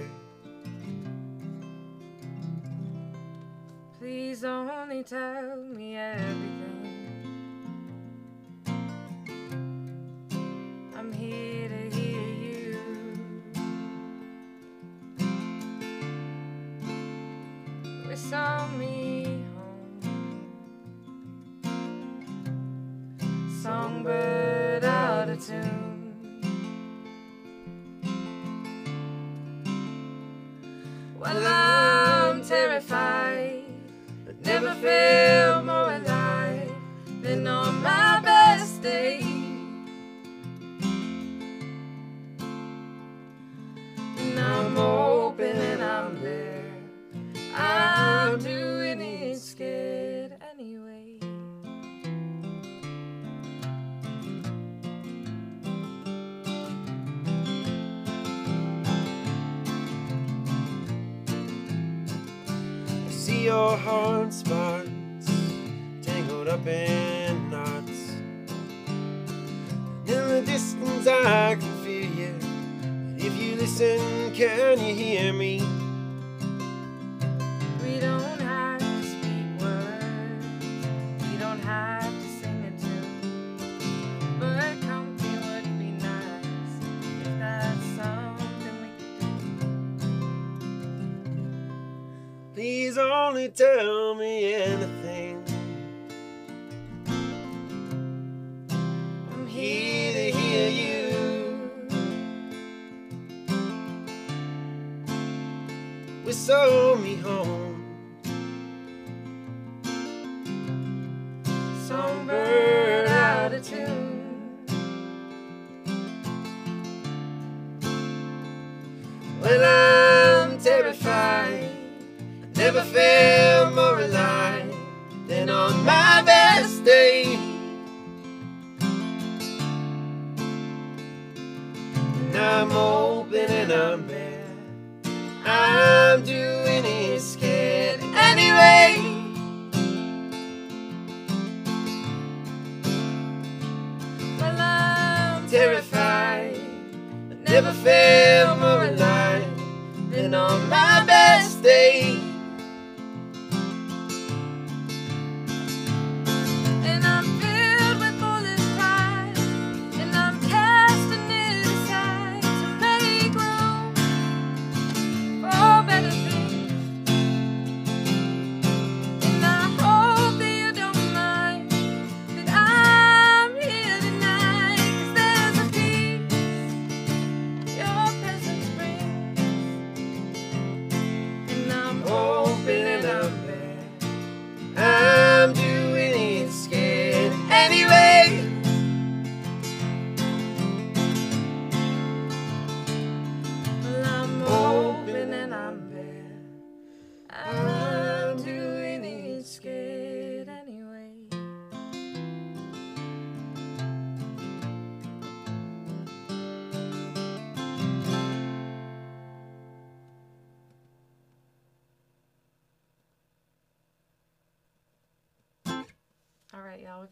[93.49, 95.04] Tell me anything.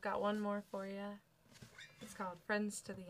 [0.03, 1.19] Got one more for you.
[2.03, 3.09] It's called Friends to the End.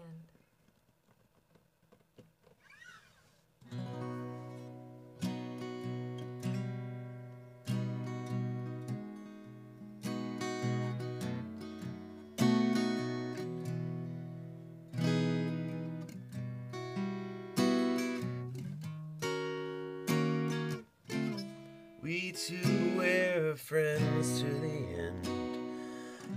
[22.02, 25.28] We two were friends to the end,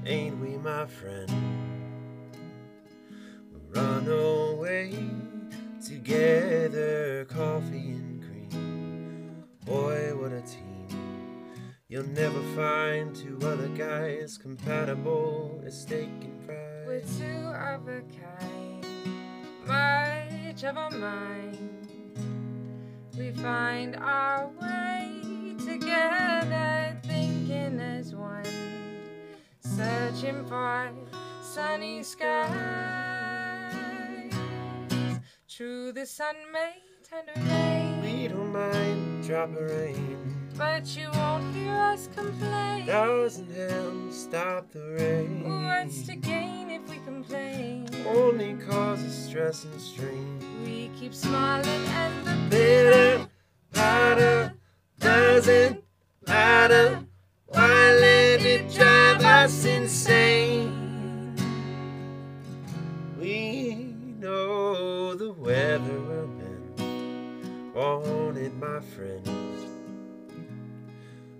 [0.06, 1.30] ain't we, my friend?
[3.52, 4.94] We'll run away
[5.86, 9.44] together, coffee and cream.
[9.66, 10.66] Boy, what a team!
[11.88, 16.86] You'll never find two other guys compatible as steak and fries.
[16.86, 18.86] We're two of a kind,
[19.68, 21.88] much of a mind.
[23.18, 28.44] We find our way together, thinking as one,
[29.76, 30.92] searching for
[31.42, 32.46] sunny skies.
[35.50, 36.74] True, the sun may
[37.10, 40.50] turn to rain, We don't mind drop of rain.
[40.58, 42.86] but you won't hear us complain.
[42.86, 45.44] Thousand helms stop the rain.
[45.66, 47.88] What's to gain if we complain?
[48.08, 50.40] Only causes stress and strain.
[50.64, 53.28] We keep smiling and the Bitter,
[53.74, 54.54] matter,
[55.00, 55.84] doesn't
[56.28, 57.05] matter.
[68.94, 69.28] Friend.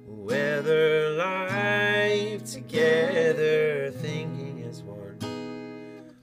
[0.08, 5.20] Weather life together, thinking as one,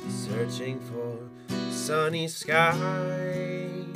[0.09, 1.31] searching for
[1.71, 3.87] sunny skies.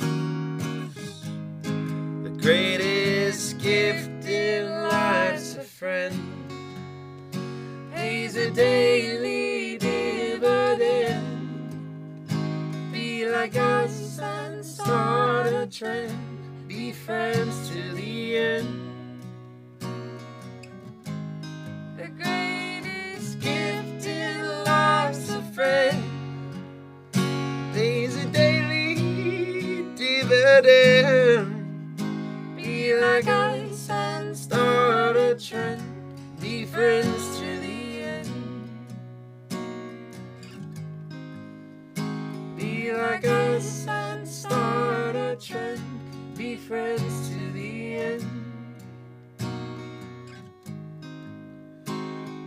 [2.23, 6.15] The greatest gift in life's a friend.
[7.93, 11.23] Pays a daily dividend.
[12.91, 16.26] Be like us and start a trend.
[16.87, 19.19] Be friends to the end.
[21.97, 26.01] The greatest Gift in life's a friend.
[27.73, 28.95] Pays a daily
[29.97, 31.47] dividend.
[32.55, 35.81] Be like us and start a trend.
[36.39, 37.26] Be friends
[46.57, 48.25] be friends to the end.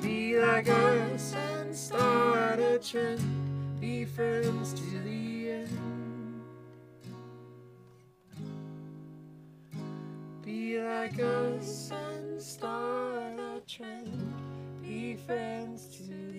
[0.02, 3.80] Be like us and start a trend.
[3.80, 6.42] Be friends to the end.
[10.44, 14.34] Be like us and start a trend.
[14.82, 16.29] Be friends to